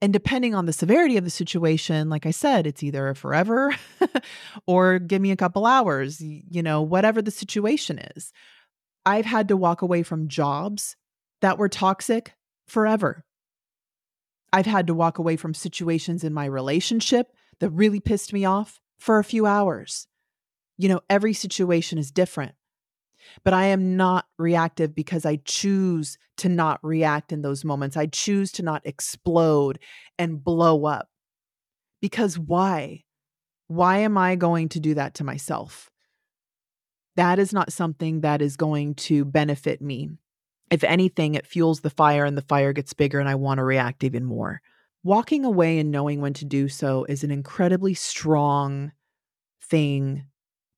And 0.00 0.10
depending 0.10 0.54
on 0.54 0.64
the 0.64 0.72
severity 0.72 1.18
of 1.18 1.24
the 1.24 1.28
situation, 1.28 2.08
like 2.08 2.24
I 2.24 2.30
said, 2.30 2.66
it's 2.66 2.82
either 2.82 3.12
forever 3.12 3.74
or 4.66 4.98
give 4.98 5.20
me 5.20 5.32
a 5.32 5.36
couple 5.36 5.66
hours, 5.66 6.18
you 6.18 6.62
know, 6.62 6.80
whatever 6.80 7.20
the 7.20 7.30
situation 7.30 7.98
is. 8.16 8.32
I've 9.04 9.26
had 9.26 9.48
to 9.48 9.56
walk 9.56 9.82
away 9.82 10.02
from 10.02 10.28
jobs 10.28 10.96
that 11.42 11.58
were 11.58 11.68
toxic 11.68 12.32
forever. 12.66 13.22
I've 14.50 14.64
had 14.64 14.86
to 14.86 14.94
walk 14.94 15.18
away 15.18 15.36
from 15.36 15.52
situations 15.52 16.24
in 16.24 16.32
my 16.32 16.46
relationship 16.46 17.32
that 17.60 17.68
really 17.68 18.00
pissed 18.00 18.32
me 18.32 18.46
off 18.46 18.80
for 18.98 19.18
a 19.18 19.24
few 19.24 19.44
hours. 19.44 20.06
You 20.78 20.88
know, 20.88 21.02
every 21.10 21.34
situation 21.34 21.98
is 21.98 22.10
different, 22.10 22.54
but 23.44 23.54
I 23.54 23.66
am 23.66 23.96
not 23.96 24.26
reactive 24.38 24.94
because 24.94 25.24
I 25.24 25.36
choose 25.44 26.18
to 26.38 26.48
not 26.48 26.80
react 26.82 27.32
in 27.32 27.42
those 27.42 27.64
moments. 27.64 27.96
I 27.96 28.06
choose 28.06 28.52
to 28.52 28.62
not 28.62 28.82
explode 28.84 29.78
and 30.18 30.42
blow 30.42 30.86
up. 30.86 31.08
Because 32.00 32.38
why? 32.38 33.04
Why 33.68 33.98
am 33.98 34.16
I 34.16 34.36
going 34.36 34.68
to 34.70 34.80
do 34.80 34.94
that 34.94 35.14
to 35.14 35.24
myself? 35.24 35.90
that 37.16 37.38
is 37.38 37.52
not 37.52 37.72
something 37.72 38.20
that 38.20 38.40
is 38.40 38.56
going 38.56 38.94
to 38.94 39.24
benefit 39.24 39.82
me. 39.82 40.10
If 40.70 40.84
anything, 40.84 41.34
it 41.34 41.46
fuels 41.46 41.80
the 41.80 41.90
fire 41.90 42.24
and 42.24 42.36
the 42.36 42.42
fire 42.42 42.72
gets 42.72 42.92
bigger 42.92 43.18
and 43.18 43.28
I 43.28 43.34
want 43.34 43.58
to 43.58 43.64
react 43.64 44.04
even 44.04 44.24
more. 44.24 44.60
Walking 45.02 45.44
away 45.44 45.78
and 45.78 45.90
knowing 45.90 46.20
when 46.20 46.34
to 46.34 46.44
do 46.44 46.68
so 46.68 47.04
is 47.04 47.24
an 47.24 47.30
incredibly 47.30 47.94
strong 47.94 48.92
thing 49.62 50.24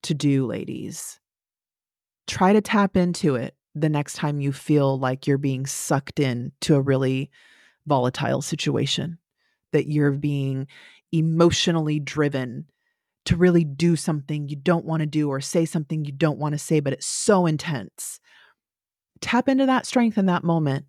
to 0.02 0.14
do, 0.14 0.46
ladies. 0.46 1.18
Try 2.28 2.52
to 2.52 2.60
tap 2.60 2.96
into 2.96 3.34
it 3.34 3.56
the 3.74 3.88
next 3.88 4.14
time 4.14 4.40
you 4.40 4.52
feel 4.52 4.98
like 4.98 5.26
you're 5.26 5.38
being 5.38 5.66
sucked 5.66 6.20
in 6.20 6.52
to 6.60 6.76
a 6.76 6.80
really 6.80 7.30
volatile 7.86 8.42
situation, 8.42 9.18
that 9.72 9.88
you're 9.88 10.12
being 10.12 10.66
emotionally 11.10 11.98
driven 11.98 12.66
to 13.24 13.36
really 13.36 13.64
do 13.64 13.96
something 13.96 14.48
you 14.48 14.56
don't 14.56 14.84
want 14.84 15.00
to 15.00 15.06
do 15.06 15.28
or 15.28 15.40
say 15.40 15.64
something 15.64 16.04
you 16.04 16.12
don't 16.12 16.38
want 16.38 16.52
to 16.52 16.58
say, 16.58 16.80
but 16.80 16.92
it's 16.92 17.06
so 17.06 17.46
intense. 17.46 18.20
Tap 19.20 19.48
into 19.48 19.66
that 19.66 19.86
strength 19.86 20.18
in 20.18 20.26
that 20.26 20.44
moment 20.44 20.84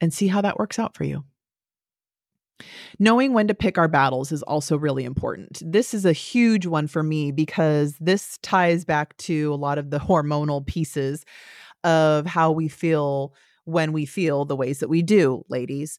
and 0.00 0.12
see 0.12 0.28
how 0.28 0.42
that 0.42 0.58
works 0.58 0.78
out 0.78 0.94
for 0.94 1.04
you. 1.04 1.24
Knowing 2.98 3.32
when 3.32 3.46
to 3.48 3.54
pick 3.54 3.76
our 3.78 3.88
battles 3.88 4.32
is 4.32 4.42
also 4.44 4.78
really 4.78 5.04
important. 5.04 5.62
This 5.64 5.92
is 5.92 6.04
a 6.04 6.12
huge 6.12 6.66
one 6.66 6.86
for 6.86 7.02
me 7.02 7.30
because 7.30 7.96
this 8.00 8.38
ties 8.42 8.84
back 8.84 9.16
to 9.18 9.52
a 9.52 9.56
lot 9.56 9.78
of 9.78 9.90
the 9.90 9.98
hormonal 10.00 10.66
pieces 10.66 11.24
of 11.84 12.26
how 12.26 12.52
we 12.52 12.68
feel 12.68 13.34
when 13.64 13.92
we 13.92 14.06
feel 14.06 14.44
the 14.44 14.56
ways 14.56 14.78
that 14.78 14.88
we 14.88 15.02
do, 15.02 15.44
ladies. 15.48 15.98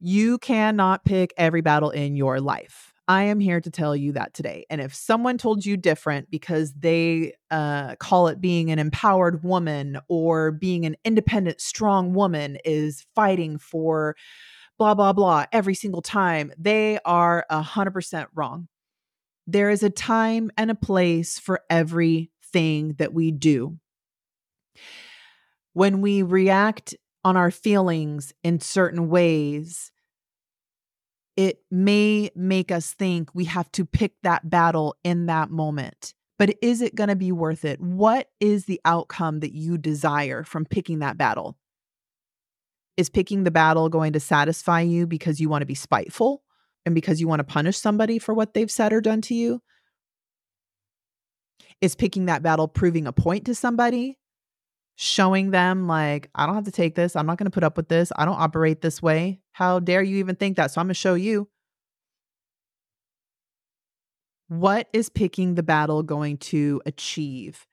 You 0.00 0.38
cannot 0.38 1.04
pick 1.04 1.32
every 1.36 1.60
battle 1.60 1.90
in 1.90 2.16
your 2.16 2.40
life. 2.40 2.92
I 3.06 3.24
am 3.24 3.38
here 3.38 3.60
to 3.60 3.70
tell 3.70 3.94
you 3.94 4.12
that 4.12 4.32
today. 4.32 4.64
And 4.70 4.80
if 4.80 4.94
someone 4.94 5.36
told 5.36 5.66
you 5.66 5.76
different 5.76 6.30
because 6.30 6.72
they 6.72 7.34
uh, 7.50 7.96
call 7.96 8.28
it 8.28 8.40
being 8.40 8.70
an 8.70 8.78
empowered 8.78 9.44
woman 9.44 9.98
or 10.08 10.52
being 10.52 10.86
an 10.86 10.96
independent, 11.04 11.60
strong 11.60 12.14
woman 12.14 12.56
is 12.64 13.04
fighting 13.14 13.58
for 13.58 14.16
blah, 14.78 14.94
blah, 14.94 15.12
blah 15.12 15.44
every 15.52 15.74
single 15.74 16.02
time, 16.02 16.52
they 16.58 16.98
are 17.04 17.44
100% 17.50 18.26
wrong. 18.34 18.68
There 19.46 19.70
is 19.70 19.82
a 19.82 19.90
time 19.90 20.50
and 20.56 20.70
a 20.70 20.74
place 20.74 21.38
for 21.38 21.60
everything 21.68 22.94
that 22.98 23.12
we 23.12 23.30
do. 23.30 23.78
When 25.72 26.00
we 26.00 26.22
react 26.22 26.94
on 27.24 27.36
our 27.36 27.50
feelings 27.50 28.32
in 28.42 28.60
certain 28.60 29.08
ways, 29.08 29.90
it 31.36 31.58
may 31.70 32.30
make 32.36 32.70
us 32.70 32.92
think 32.92 33.34
we 33.34 33.44
have 33.46 33.70
to 33.72 33.84
pick 33.84 34.12
that 34.22 34.48
battle 34.48 34.96
in 35.02 35.26
that 35.26 35.50
moment. 35.50 36.14
But 36.38 36.56
is 36.62 36.80
it 36.80 36.94
going 36.94 37.08
to 37.08 37.16
be 37.16 37.32
worth 37.32 37.64
it? 37.64 37.80
What 37.80 38.28
is 38.40 38.64
the 38.64 38.80
outcome 38.84 39.40
that 39.40 39.52
you 39.52 39.78
desire 39.78 40.44
from 40.44 40.64
picking 40.64 41.00
that 41.00 41.16
battle? 41.16 41.56
Is 42.96 43.08
picking 43.08 43.44
the 43.44 43.50
battle 43.50 43.88
going 43.88 44.12
to 44.12 44.20
satisfy 44.20 44.80
you 44.80 45.06
because 45.06 45.40
you 45.40 45.48
want 45.48 45.62
to 45.62 45.66
be 45.66 45.74
spiteful 45.74 46.42
and 46.86 46.94
because 46.94 47.20
you 47.20 47.26
want 47.26 47.40
to 47.40 47.44
punish 47.44 47.76
somebody 47.76 48.18
for 48.18 48.32
what 48.34 48.54
they've 48.54 48.70
said 48.70 48.92
or 48.92 49.00
done 49.00 49.20
to 49.22 49.34
you? 49.34 49.60
Is 51.80 51.96
picking 51.96 52.26
that 52.26 52.42
battle 52.42 52.68
proving 52.68 53.06
a 53.06 53.12
point 53.12 53.46
to 53.46 53.54
somebody? 53.54 54.18
showing 54.96 55.50
them 55.50 55.86
like 55.86 56.30
I 56.34 56.46
don't 56.46 56.54
have 56.54 56.64
to 56.64 56.70
take 56.70 56.94
this. 56.94 57.16
I'm 57.16 57.26
not 57.26 57.38
going 57.38 57.46
to 57.46 57.54
put 57.54 57.64
up 57.64 57.76
with 57.76 57.88
this. 57.88 58.12
I 58.16 58.24
don't 58.24 58.40
operate 58.40 58.80
this 58.80 59.02
way. 59.02 59.40
How 59.52 59.80
dare 59.80 60.02
you 60.02 60.16
even 60.18 60.36
think 60.36 60.56
that? 60.56 60.70
So 60.70 60.80
I'm 60.80 60.86
going 60.86 60.94
to 60.94 61.00
show 61.00 61.14
you. 61.14 61.48
What 64.48 64.88
is 64.92 65.08
picking 65.08 65.54
the 65.54 65.62
battle 65.62 66.02
going 66.02 66.36
to 66.38 66.80
achieve? 66.86 67.66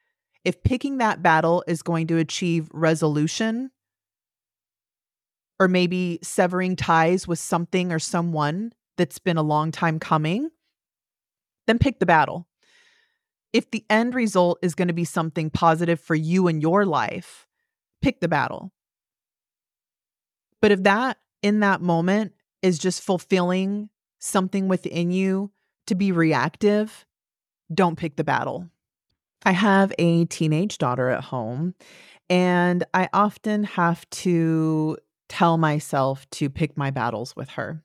If 0.43 0.63
picking 0.63 0.97
that 0.97 1.21
battle 1.21 1.63
is 1.67 1.83
going 1.83 2.07
to 2.07 2.17
achieve 2.17 2.69
resolution 2.73 3.71
or 5.61 5.67
maybe 5.67 6.17
severing 6.23 6.75
ties 6.75 7.27
with 7.27 7.37
something 7.37 7.91
or 7.91 7.99
someone 7.99 8.73
that's 8.97 9.19
been 9.19 9.37
a 9.37 9.43
long 9.43 9.71
time 9.71 9.99
coming, 9.99 10.49
then 11.67 11.77
pick 11.77 11.99
the 11.99 12.05
battle 12.05 12.47
if 13.53 13.69
the 13.71 13.85
end 13.89 14.15
result 14.15 14.59
is 14.61 14.75
going 14.75 14.87
to 14.87 14.93
be 14.93 15.05
something 15.05 15.49
positive 15.49 15.99
for 15.99 16.15
you 16.15 16.47
and 16.47 16.61
your 16.61 16.85
life, 16.85 17.47
pick 18.01 18.19
the 18.19 18.27
battle. 18.27 18.71
But 20.61 20.71
if 20.71 20.83
that 20.83 21.17
in 21.41 21.59
that 21.61 21.81
moment 21.81 22.33
is 22.61 22.77
just 22.77 23.01
fulfilling 23.01 23.89
something 24.19 24.67
within 24.67 25.11
you 25.11 25.51
to 25.87 25.95
be 25.95 26.11
reactive, 26.11 27.05
don't 27.73 27.97
pick 27.97 28.15
the 28.15 28.23
battle. 28.23 28.69
I 29.43 29.51
have 29.51 29.91
a 29.97 30.25
teenage 30.25 30.77
daughter 30.77 31.09
at 31.09 31.23
home, 31.23 31.73
and 32.29 32.83
I 32.93 33.09
often 33.11 33.63
have 33.63 34.07
to 34.11 34.97
tell 35.31 35.57
myself 35.57 36.29
to 36.31 36.49
pick 36.49 36.75
my 36.75 36.91
battles 36.91 37.33
with 37.37 37.49
her. 37.51 37.81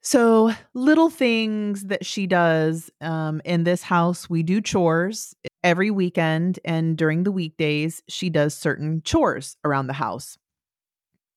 So, 0.00 0.52
little 0.72 1.10
things 1.10 1.84
that 1.84 2.06
she 2.06 2.26
does 2.26 2.90
um, 3.02 3.42
in 3.44 3.64
this 3.64 3.82
house, 3.82 4.30
we 4.30 4.42
do 4.42 4.62
chores 4.62 5.34
every 5.62 5.90
weekend, 5.90 6.58
and 6.64 6.96
during 6.96 7.24
the 7.24 7.32
weekdays, 7.32 8.02
she 8.08 8.30
does 8.30 8.54
certain 8.54 9.02
chores 9.04 9.58
around 9.62 9.88
the 9.88 9.92
house. 9.92 10.38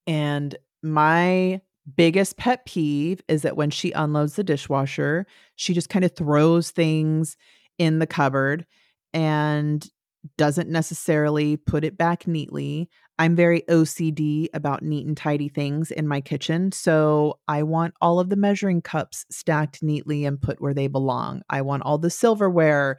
And 0.07 0.55
my 0.81 1.59
biggest 1.97 2.37
pet 2.37 2.65
peeve 2.65 3.21
is 3.27 3.41
that 3.41 3.57
when 3.57 3.69
she 3.69 3.91
unloads 3.91 4.35
the 4.35 4.43
dishwasher, 4.45 5.25
she 5.55 5.73
just 5.73 5.89
kind 5.89 6.05
of 6.05 6.15
throws 6.15 6.71
things 6.71 7.35
in 7.77 7.99
the 7.99 8.07
cupboard 8.07 8.65
and 9.13 9.89
doesn't 10.37 10.69
necessarily 10.69 11.57
put 11.57 11.83
it 11.83 11.97
back 11.97 12.27
neatly. 12.27 12.89
I'm 13.19 13.35
very 13.35 13.63
OCD 13.69 14.47
about 14.53 14.81
neat 14.81 15.05
and 15.05 15.15
tidy 15.15 15.49
things 15.49 15.91
in 15.91 16.07
my 16.07 16.21
kitchen. 16.21 16.71
So 16.71 17.37
I 17.49 17.63
want 17.63 17.93
all 17.99 18.21
of 18.21 18.29
the 18.29 18.37
measuring 18.37 18.81
cups 18.81 19.25
stacked 19.29 19.83
neatly 19.83 20.23
and 20.23 20.41
put 20.41 20.61
where 20.61 20.73
they 20.73 20.87
belong. 20.87 21.41
I 21.49 21.61
want 21.61 21.83
all 21.83 21.97
the 21.97 22.09
silverware 22.09 22.97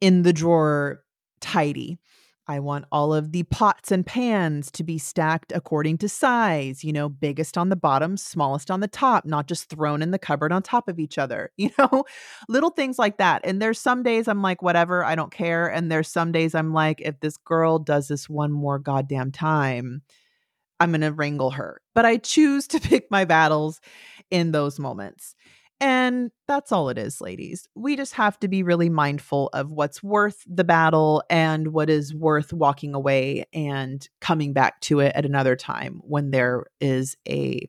in 0.00 0.22
the 0.22 0.32
drawer 0.32 1.02
tidy. 1.40 1.98
I 2.48 2.60
want 2.60 2.84
all 2.92 3.12
of 3.12 3.32
the 3.32 3.42
pots 3.44 3.90
and 3.90 4.06
pans 4.06 4.70
to 4.72 4.84
be 4.84 4.98
stacked 4.98 5.52
according 5.54 5.98
to 5.98 6.08
size, 6.08 6.84
you 6.84 6.92
know, 6.92 7.08
biggest 7.08 7.58
on 7.58 7.70
the 7.70 7.76
bottom, 7.76 8.16
smallest 8.16 8.70
on 8.70 8.80
the 8.80 8.88
top, 8.88 9.24
not 9.24 9.48
just 9.48 9.68
thrown 9.68 10.00
in 10.00 10.12
the 10.12 10.18
cupboard 10.18 10.52
on 10.52 10.62
top 10.62 10.88
of 10.88 11.00
each 11.00 11.18
other, 11.18 11.50
you 11.56 11.70
know, 11.78 12.04
little 12.48 12.70
things 12.70 12.98
like 12.98 13.18
that. 13.18 13.42
And 13.44 13.60
there's 13.60 13.80
some 13.80 14.02
days 14.02 14.28
I'm 14.28 14.42
like, 14.42 14.62
whatever, 14.62 15.04
I 15.04 15.14
don't 15.16 15.32
care. 15.32 15.66
And 15.66 15.90
there's 15.90 16.08
some 16.08 16.30
days 16.30 16.54
I'm 16.54 16.72
like, 16.72 17.00
if 17.00 17.18
this 17.20 17.36
girl 17.36 17.78
does 17.78 18.08
this 18.08 18.28
one 18.28 18.52
more 18.52 18.78
goddamn 18.78 19.32
time, 19.32 20.02
I'm 20.78 20.90
going 20.90 21.00
to 21.00 21.12
wrangle 21.12 21.52
her. 21.52 21.80
But 21.94 22.04
I 22.06 22.18
choose 22.18 22.66
to 22.68 22.80
pick 22.80 23.10
my 23.10 23.24
battles 23.24 23.80
in 24.30 24.52
those 24.52 24.78
moments. 24.78 25.34
And 25.78 26.30
that's 26.48 26.72
all 26.72 26.88
it 26.88 26.96
is, 26.96 27.20
ladies. 27.20 27.68
We 27.74 27.96
just 27.96 28.14
have 28.14 28.38
to 28.40 28.48
be 28.48 28.62
really 28.62 28.88
mindful 28.88 29.50
of 29.52 29.70
what's 29.70 30.02
worth 30.02 30.42
the 30.46 30.64
battle 30.64 31.22
and 31.28 31.68
what 31.68 31.90
is 31.90 32.14
worth 32.14 32.52
walking 32.52 32.94
away 32.94 33.44
and 33.52 34.08
coming 34.20 34.54
back 34.54 34.80
to 34.82 35.00
it 35.00 35.12
at 35.14 35.26
another 35.26 35.54
time 35.54 36.00
when 36.02 36.30
there 36.30 36.64
is 36.80 37.16
a 37.28 37.68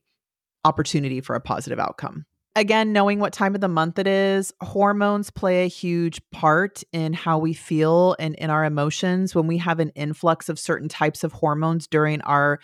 opportunity 0.63 1.19
for 1.19 1.35
a 1.35 1.41
positive 1.41 1.79
outcome. 1.79 2.25
again, 2.57 2.91
knowing 2.91 3.19
what 3.19 3.33
time 3.33 3.53
of 3.55 3.61
the 3.61 3.67
month 3.67 3.99
it 3.99 4.07
is, 4.07 4.51
hormones 4.61 5.29
play 5.29 5.63
a 5.63 5.67
huge 5.67 6.19
part 6.31 6.83
in 6.91 7.13
how 7.13 7.37
we 7.37 7.53
feel 7.53 8.15
and 8.19 8.35
in 8.35 8.49
our 8.49 8.65
emotions. 8.65 9.35
When 9.35 9.47
we 9.47 9.59
have 9.59 9.79
an 9.79 9.89
influx 9.89 10.49
of 10.49 10.57
certain 10.57 10.89
types 10.89 11.23
of 11.23 11.33
hormones 11.33 11.87
during 11.87 12.21
our 12.21 12.59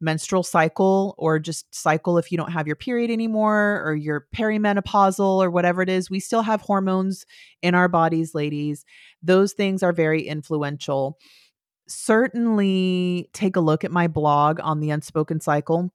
menstrual 0.00 0.42
cycle 0.42 1.14
or 1.18 1.38
just 1.38 1.72
cycle 1.74 2.18
if 2.18 2.30
you 2.30 2.38
don't 2.38 2.52
have 2.52 2.66
your 2.66 2.76
period 2.76 3.10
anymore 3.10 3.82
or 3.84 3.94
you're 3.94 4.26
perimenopausal 4.34 5.42
or 5.42 5.50
whatever 5.50 5.82
it 5.82 5.88
is, 5.88 6.10
we 6.10 6.20
still 6.20 6.42
have 6.42 6.60
hormones 6.60 7.24
in 7.62 7.74
our 7.74 7.88
bodies, 7.88 8.34
ladies. 8.34 8.84
Those 9.22 9.52
things 9.52 9.82
are 9.82 9.92
very 9.92 10.22
influential. 10.22 11.18
Certainly 11.88 13.30
take 13.32 13.56
a 13.56 13.60
look 13.60 13.84
at 13.84 13.90
my 13.90 14.08
blog 14.08 14.60
on 14.62 14.80
the 14.80 14.90
unspoken 14.90 15.40
cycle 15.40 15.92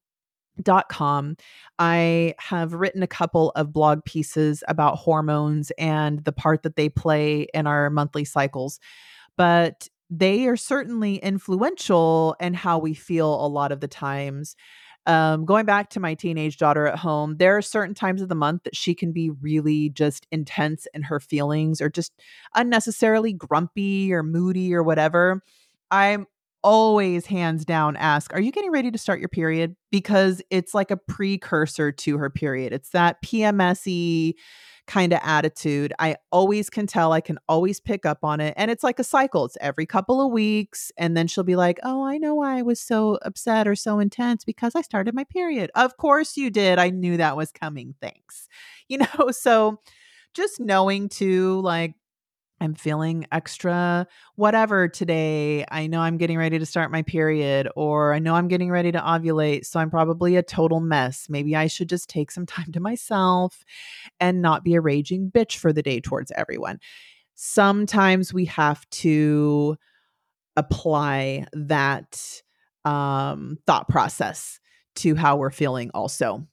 dot 0.61 0.89
com 0.89 1.37
i 1.77 2.33
have 2.37 2.73
written 2.73 3.01
a 3.01 3.07
couple 3.07 3.51
of 3.51 3.71
blog 3.71 4.03
pieces 4.03 4.61
about 4.67 4.97
hormones 4.97 5.71
and 5.77 6.23
the 6.25 6.33
part 6.33 6.63
that 6.63 6.75
they 6.75 6.89
play 6.89 7.47
in 7.53 7.65
our 7.65 7.89
monthly 7.89 8.25
cycles 8.25 8.77
but 9.37 9.87
they 10.09 10.47
are 10.47 10.57
certainly 10.57 11.17
influential 11.17 12.35
in 12.39 12.53
how 12.53 12.79
we 12.79 12.93
feel 12.93 13.45
a 13.45 13.47
lot 13.47 13.71
of 13.71 13.79
the 13.79 13.87
times 13.87 14.55
um, 15.05 15.45
going 15.45 15.65
back 15.65 15.89
to 15.91 15.99
my 15.99 16.13
teenage 16.13 16.57
daughter 16.57 16.85
at 16.85 16.99
home, 16.99 17.37
there 17.37 17.57
are 17.57 17.63
certain 17.63 17.95
times 17.95 18.21
of 18.21 18.29
the 18.29 18.35
month 18.35 18.63
that 18.65 18.75
she 18.75 18.93
can 18.93 19.11
be 19.11 19.29
really 19.29 19.89
just 19.89 20.27
intense 20.31 20.87
in 20.93 21.01
her 21.03 21.19
feelings 21.19 21.81
or 21.81 21.89
just 21.89 22.13
unnecessarily 22.53 23.33
grumpy 23.33 24.13
or 24.13 24.21
moody 24.21 24.71
or 24.71 24.83
whatever. 24.83 25.41
I'm 25.89 26.27
always 26.63 27.25
hands 27.25 27.65
down 27.65 27.95
ask, 27.95 28.31
Are 28.33 28.41
you 28.41 28.51
getting 28.51 28.71
ready 28.71 28.91
to 28.91 28.97
start 28.99 29.19
your 29.19 29.29
period? 29.29 29.75
Because 29.91 30.43
it's 30.51 30.75
like 30.75 30.91
a 30.91 30.97
precursor 30.97 31.91
to 31.91 32.17
her 32.19 32.29
period. 32.29 32.71
It's 32.71 32.89
that 32.89 33.21
PMSy 33.23 34.33
kind 34.89 35.13
of 35.13 35.19
attitude. 35.21 35.93
I 35.99 36.17
always 36.31 36.67
can 36.69 36.87
tell, 36.87 37.13
I 37.13 37.21
can 37.21 37.37
always 37.47 37.79
pick 37.79 38.07
up 38.07 38.23
on 38.23 38.41
it. 38.41 38.55
And 38.57 38.71
it's 38.71 38.83
like 38.83 38.97
a 38.97 39.03
cycle. 39.03 39.45
It's 39.45 39.57
every 39.61 39.85
couple 39.85 40.19
of 40.19 40.31
weeks. 40.31 40.91
And 40.97 41.15
then 41.15 41.27
she'll 41.27 41.43
be 41.43 41.55
like, 41.55 41.79
Oh, 41.83 42.03
I 42.03 42.17
know 42.17 42.33
why 42.33 42.57
I 42.57 42.63
was 42.63 42.81
so 42.81 43.19
upset 43.21 43.67
or 43.67 43.75
so 43.75 43.99
intense 43.99 44.43
because 44.43 44.73
I 44.75 44.81
started 44.81 45.13
my 45.13 45.25
period. 45.25 45.69
Of 45.75 45.97
course 45.97 46.35
you 46.35 46.49
did. 46.49 46.79
I 46.79 46.89
knew 46.89 47.17
that 47.17 47.37
was 47.37 47.51
coming. 47.51 47.95
Thanks. 48.01 48.47
You 48.91 48.97
know, 48.97 49.29
so 49.29 49.81
just 50.33 50.59
knowing 50.59 51.09
to 51.09 51.61
like 51.61 51.93
I'm 52.61 52.73
feeling 52.73 53.25
extra 53.31 54.07
whatever 54.35 54.87
today. 54.87 55.65
I 55.71 55.87
know 55.87 56.01
I'm 56.01 56.17
getting 56.17 56.37
ready 56.37 56.59
to 56.59 56.65
start 56.65 56.91
my 56.91 57.01
period, 57.01 57.69
or 57.75 58.13
I 58.13 58.19
know 58.19 58.35
I'm 58.35 58.47
getting 58.47 58.69
ready 58.69 58.91
to 58.91 58.99
ovulate. 58.99 59.65
So 59.65 59.79
I'm 59.79 59.89
probably 59.89 60.35
a 60.35 60.43
total 60.43 60.79
mess. 60.79 61.27
Maybe 61.29 61.55
I 61.55 61.67
should 61.67 61.89
just 61.89 62.09
take 62.09 62.31
some 62.31 62.45
time 62.47 62.71
to 62.73 62.79
myself 62.79 63.63
and 64.19 64.41
not 64.41 64.63
be 64.63 64.75
a 64.75 64.81
raging 64.81 65.31
bitch 65.31 65.57
for 65.57 65.71
the 65.71 65.83
day 65.83 65.99
towards 65.99 66.31
everyone. 66.35 66.79
Sometimes 67.35 68.33
we 68.33 68.45
have 68.45 68.89
to 68.89 69.77
apply 70.57 71.45
that 71.53 72.41
um, 72.83 73.57
thought 73.65 73.87
process 73.87 74.59
to 74.95 75.15
how 75.15 75.37
we're 75.37 75.51
feeling, 75.51 75.91
also. 75.93 76.45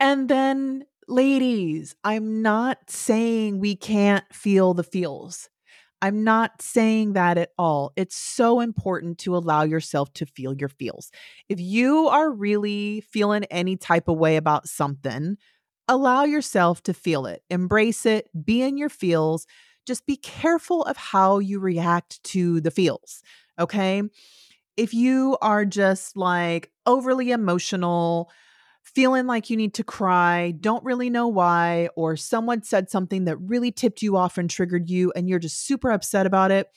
And 0.00 0.28
then 0.28 0.84
ladies, 1.08 1.94
I'm 2.04 2.42
not 2.42 2.90
saying 2.90 3.58
we 3.58 3.76
can't 3.76 4.24
feel 4.32 4.74
the 4.74 4.84
feels. 4.84 5.48
I'm 6.00 6.24
not 6.24 6.60
saying 6.60 7.12
that 7.12 7.38
at 7.38 7.50
all. 7.56 7.92
It's 7.94 8.16
so 8.16 8.58
important 8.60 9.18
to 9.18 9.36
allow 9.36 9.62
yourself 9.62 10.12
to 10.14 10.26
feel 10.26 10.52
your 10.52 10.68
feels. 10.68 11.12
If 11.48 11.60
you 11.60 12.08
are 12.08 12.30
really 12.30 13.02
feeling 13.02 13.44
any 13.44 13.76
type 13.76 14.08
of 14.08 14.18
way 14.18 14.36
about 14.36 14.68
something, 14.68 15.36
allow 15.86 16.24
yourself 16.24 16.82
to 16.84 16.94
feel 16.94 17.26
it, 17.26 17.42
embrace 17.50 18.04
it, 18.04 18.28
be 18.44 18.62
in 18.62 18.76
your 18.76 18.88
feels. 18.88 19.46
Just 19.86 20.04
be 20.04 20.16
careful 20.16 20.82
of 20.84 20.96
how 20.96 21.38
you 21.38 21.60
react 21.60 22.22
to 22.24 22.60
the 22.60 22.70
feels. 22.70 23.22
Okay. 23.58 24.02
If 24.76 24.94
you 24.94 25.36
are 25.40 25.64
just 25.64 26.16
like 26.16 26.70
overly 26.84 27.30
emotional, 27.30 28.30
feeling 28.82 29.26
like 29.26 29.48
you 29.48 29.56
need 29.56 29.74
to 29.74 29.84
cry, 29.84 30.52
don't 30.60 30.84
really 30.84 31.08
know 31.08 31.28
why, 31.28 31.88
or 31.96 32.16
someone 32.16 32.62
said 32.62 32.90
something 32.90 33.24
that 33.24 33.36
really 33.38 33.72
tipped 33.72 34.02
you 34.02 34.16
off 34.16 34.38
and 34.38 34.50
triggered 34.50 34.90
you, 34.90 35.12
and 35.14 35.28
you're 35.28 35.38
just 35.38 35.66
super 35.66 35.90
upset 35.90 36.26
about 36.26 36.50
it, 36.50 36.68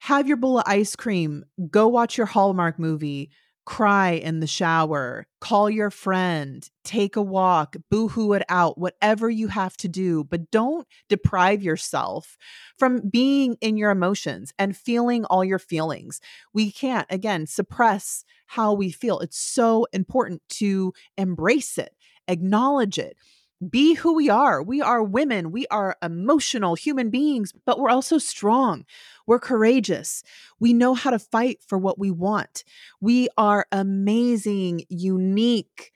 have 0.00 0.26
your 0.26 0.36
bowl 0.36 0.58
of 0.58 0.64
ice 0.66 0.96
cream, 0.96 1.44
go 1.70 1.88
watch 1.88 2.16
your 2.16 2.26
Hallmark 2.26 2.78
movie, 2.78 3.30
cry 3.68 4.12
in 4.12 4.40
the 4.40 4.46
shower, 4.46 5.26
call 5.42 5.68
your 5.68 5.90
friend, 5.90 6.70
take 6.84 7.16
a 7.16 7.22
walk, 7.22 7.76
boohoo 7.90 8.32
it 8.32 8.42
out, 8.48 8.78
whatever 8.78 9.28
you 9.28 9.46
have 9.48 9.76
to 9.76 9.86
do. 9.86 10.24
But 10.24 10.50
don't 10.50 10.88
deprive 11.10 11.62
yourself 11.62 12.38
from 12.78 13.10
being 13.10 13.58
in 13.60 13.76
your 13.76 13.90
emotions 13.90 14.54
and 14.58 14.74
feeling 14.74 15.26
all 15.26 15.44
your 15.44 15.58
feelings. 15.58 16.18
We 16.54 16.72
can't, 16.72 17.06
again, 17.10 17.46
suppress 17.46 18.24
how 18.46 18.72
we 18.72 18.90
feel. 18.90 19.20
It's 19.20 19.38
so 19.38 19.86
important 19.92 20.40
to 20.60 20.94
embrace 21.18 21.76
it, 21.76 21.94
acknowledge 22.26 22.98
it 22.98 23.18
be 23.66 23.94
who 23.94 24.14
we 24.14 24.28
are. 24.28 24.62
We 24.62 24.80
are 24.80 25.02
women. 25.02 25.50
We 25.50 25.66
are 25.68 25.96
emotional 26.02 26.74
human 26.74 27.10
beings, 27.10 27.52
but 27.66 27.78
we're 27.78 27.90
also 27.90 28.18
strong. 28.18 28.84
We're 29.26 29.40
courageous. 29.40 30.22
We 30.60 30.72
know 30.72 30.94
how 30.94 31.10
to 31.10 31.18
fight 31.18 31.58
for 31.66 31.76
what 31.78 31.98
we 31.98 32.10
want. 32.10 32.64
We 33.00 33.28
are 33.36 33.66
amazing, 33.72 34.84
unique 34.88 35.92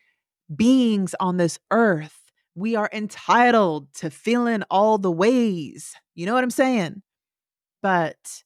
beings 0.55 1.15
on 1.21 1.37
this 1.37 1.59
earth. 1.71 2.19
We 2.55 2.75
are 2.75 2.91
entitled 2.93 3.95
to 3.95 4.11
feel 4.11 4.47
in 4.47 4.65
all 4.71 4.99
the 4.99 5.13
ways. 5.13 5.95
You 6.15 6.27
know 6.27 6.35
what 6.35 6.45
I'm 6.45 6.51
saying? 6.51 7.03
But 7.81 8.43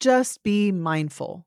just 0.00 0.42
be 0.42 0.70
mindful 0.70 1.46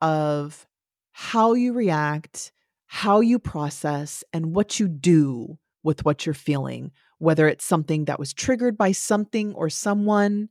of 0.00 0.66
how 1.12 1.54
you 1.54 1.72
react, 1.72 2.52
how 2.86 3.20
you 3.20 3.38
process, 3.38 4.24
and 4.32 4.54
what 4.54 4.78
you 4.78 4.88
do 4.88 5.58
with 5.84 6.04
what 6.04 6.26
you're 6.26 6.34
feeling, 6.34 6.90
whether 7.18 7.46
it's 7.46 7.64
something 7.64 8.06
that 8.06 8.18
was 8.18 8.32
triggered 8.32 8.76
by 8.76 8.90
something 8.90 9.54
or 9.54 9.70
someone, 9.70 10.48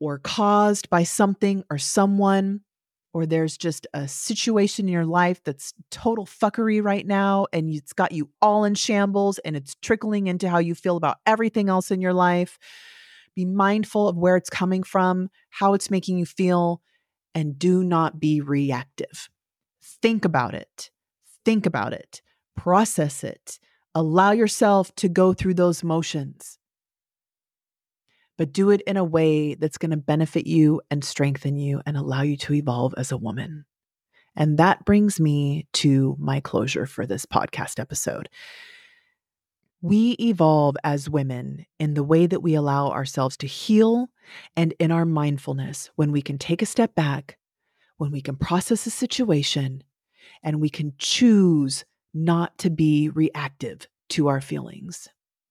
or 0.00 0.18
caused 0.18 0.90
by 0.90 1.04
something 1.04 1.62
or 1.70 1.78
someone, 1.78 2.62
or 3.12 3.26
there's 3.26 3.56
just 3.56 3.86
a 3.94 4.08
situation 4.08 4.88
in 4.88 4.92
your 4.92 5.06
life 5.06 5.40
that's 5.44 5.72
total 5.90 6.26
fuckery 6.26 6.82
right 6.82 7.06
now 7.06 7.46
and 7.52 7.72
it's 7.72 7.92
got 7.92 8.10
you 8.10 8.28
all 8.42 8.64
in 8.64 8.74
shambles 8.74 9.38
and 9.38 9.54
it's 9.54 9.76
trickling 9.80 10.26
into 10.26 10.48
how 10.48 10.58
you 10.58 10.74
feel 10.74 10.96
about 10.96 11.18
everything 11.24 11.68
else 11.68 11.92
in 11.92 12.00
your 12.00 12.12
life. 12.12 12.58
Be 13.36 13.44
mindful 13.44 14.08
of 14.08 14.16
where 14.16 14.36
it's 14.36 14.50
coming 14.50 14.82
from, 14.82 15.30
how 15.50 15.74
it's 15.74 15.90
making 15.90 16.18
you 16.18 16.26
feel, 16.26 16.82
and 17.36 17.56
do 17.56 17.84
not 17.84 18.18
be 18.18 18.40
reactive. 18.40 19.28
Think 20.02 20.24
about 20.24 20.54
it. 20.54 20.90
Think 21.44 21.66
about 21.66 21.92
it. 21.92 22.20
Process 22.56 23.22
it 23.22 23.58
Allow 23.94 24.32
yourself 24.32 24.94
to 24.96 25.08
go 25.08 25.32
through 25.32 25.54
those 25.54 25.84
motions, 25.84 26.58
but 28.36 28.52
do 28.52 28.70
it 28.70 28.82
in 28.82 28.96
a 28.96 29.04
way 29.04 29.54
that's 29.54 29.78
going 29.78 29.92
to 29.92 29.96
benefit 29.96 30.46
you 30.46 30.80
and 30.90 31.04
strengthen 31.04 31.56
you 31.56 31.80
and 31.86 31.96
allow 31.96 32.22
you 32.22 32.36
to 32.38 32.54
evolve 32.54 32.94
as 32.96 33.12
a 33.12 33.16
woman. 33.16 33.64
And 34.36 34.58
that 34.58 34.84
brings 34.84 35.20
me 35.20 35.68
to 35.74 36.16
my 36.18 36.40
closure 36.40 36.86
for 36.86 37.06
this 37.06 37.24
podcast 37.24 37.78
episode. 37.78 38.28
We 39.80 40.16
evolve 40.18 40.76
as 40.82 41.08
women 41.10 41.66
in 41.78 41.94
the 41.94 42.02
way 42.02 42.26
that 42.26 42.42
we 42.42 42.54
allow 42.54 42.88
ourselves 42.88 43.36
to 43.38 43.46
heal 43.46 44.08
and 44.56 44.74
in 44.80 44.90
our 44.90 45.04
mindfulness 45.04 45.90
when 45.94 46.10
we 46.10 46.22
can 46.22 46.38
take 46.38 46.62
a 46.62 46.66
step 46.66 46.94
back, 46.94 47.38
when 47.98 48.10
we 48.10 48.22
can 48.22 48.34
process 48.34 48.86
a 48.86 48.90
situation, 48.90 49.84
and 50.42 50.60
we 50.60 50.70
can 50.70 50.94
choose 50.98 51.84
not 52.14 52.56
to 52.58 52.70
be 52.70 53.08
reactive 53.08 53.88
to 54.10 54.28
our 54.28 54.40
feelings, 54.40 55.08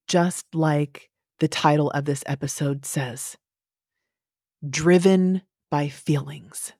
just 0.08 0.46
like 0.56 1.10
the 1.40 1.48
title 1.48 1.92
of 1.92 2.06
this 2.06 2.24
episode 2.26 2.86
says 2.86 3.38
Driven 4.68 5.42
by 5.70 5.90
Feelings. 5.90 6.72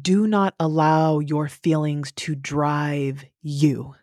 Do 0.00 0.26
not 0.26 0.54
allow 0.58 1.18
your 1.18 1.48
feelings 1.48 2.12
to 2.12 2.34
drive 2.34 3.24
you. 3.42 3.96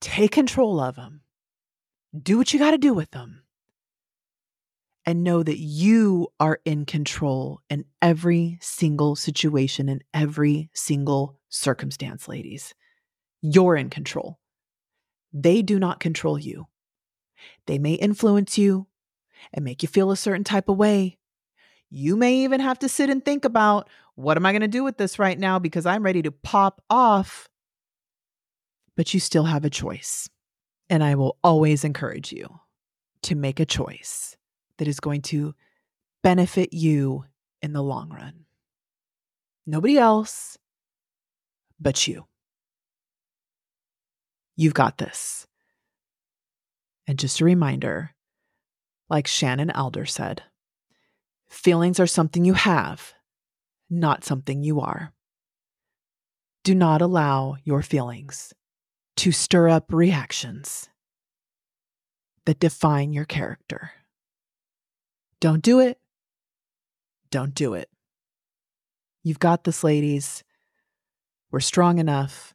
Take 0.00 0.32
control 0.32 0.80
of 0.80 0.96
them. 0.96 1.20
Do 2.20 2.38
what 2.38 2.52
you 2.52 2.58
got 2.58 2.72
to 2.72 2.78
do 2.78 2.94
with 2.94 3.10
them. 3.10 3.42
And 5.06 5.22
know 5.22 5.42
that 5.42 5.58
you 5.58 6.28
are 6.40 6.60
in 6.64 6.86
control 6.86 7.60
in 7.68 7.84
every 8.00 8.58
single 8.62 9.16
situation, 9.16 9.88
in 9.90 10.00
every 10.14 10.70
single 10.72 11.38
circumstance, 11.54 12.28
ladies. 12.28 12.74
You're 13.42 13.76
in 13.76 13.90
control. 13.90 14.38
They 15.32 15.62
do 15.62 15.78
not 15.78 16.00
control 16.00 16.38
you. 16.38 16.66
They 17.66 17.78
may 17.78 17.94
influence 17.94 18.58
you 18.58 18.86
and 19.52 19.64
make 19.64 19.82
you 19.82 19.88
feel 19.88 20.10
a 20.10 20.16
certain 20.16 20.44
type 20.44 20.68
of 20.68 20.76
way. 20.76 21.18
You 21.90 22.16
may 22.16 22.36
even 22.44 22.60
have 22.60 22.78
to 22.80 22.88
sit 22.88 23.10
and 23.10 23.24
think 23.24 23.44
about 23.44 23.88
what 24.14 24.36
am 24.36 24.46
I 24.46 24.52
going 24.52 24.62
to 24.62 24.68
do 24.68 24.82
with 24.84 24.96
this 24.96 25.18
right 25.18 25.38
now 25.38 25.58
because 25.58 25.86
I'm 25.86 26.02
ready 26.02 26.22
to 26.22 26.32
pop 26.32 26.82
off. 26.90 27.48
but 28.96 29.12
you 29.12 29.20
still 29.20 29.44
have 29.44 29.64
a 29.64 29.70
choice. 29.70 30.28
And 30.88 31.02
I 31.02 31.14
will 31.14 31.36
always 31.42 31.84
encourage 31.84 32.32
you 32.32 32.60
to 33.22 33.34
make 33.34 33.58
a 33.58 33.66
choice 33.66 34.36
that 34.78 34.88
is 34.88 35.00
going 35.00 35.22
to 35.22 35.54
benefit 36.22 36.72
you 36.72 37.24
in 37.62 37.72
the 37.72 37.82
long 37.82 38.10
run. 38.10 38.44
Nobody 39.66 39.98
else 39.98 40.58
but 41.80 42.06
you. 42.06 42.26
You've 44.56 44.74
got 44.74 44.98
this. 44.98 45.46
And 47.06 47.18
just 47.18 47.40
a 47.40 47.44
reminder 47.44 48.10
like 49.10 49.26
Shannon 49.26 49.70
Alder 49.70 50.06
said, 50.06 50.42
feelings 51.48 52.00
are 52.00 52.06
something 52.06 52.44
you 52.44 52.54
have, 52.54 53.14
not 53.90 54.24
something 54.24 54.62
you 54.62 54.80
are. 54.80 55.12
Do 56.62 56.74
not 56.74 57.02
allow 57.02 57.56
your 57.64 57.82
feelings 57.82 58.54
to 59.16 59.32
stir 59.32 59.68
up 59.68 59.92
reactions 59.92 60.88
that 62.46 62.58
define 62.58 63.12
your 63.12 63.24
character. 63.24 63.92
Don't 65.40 65.62
do 65.62 65.80
it. 65.80 65.98
Don't 67.30 67.54
do 67.54 67.74
it. 67.74 67.90
You've 69.22 69.38
got 69.38 69.64
this, 69.64 69.84
ladies. 69.84 70.42
We're 71.54 71.60
strong 71.60 71.98
enough. 71.98 72.52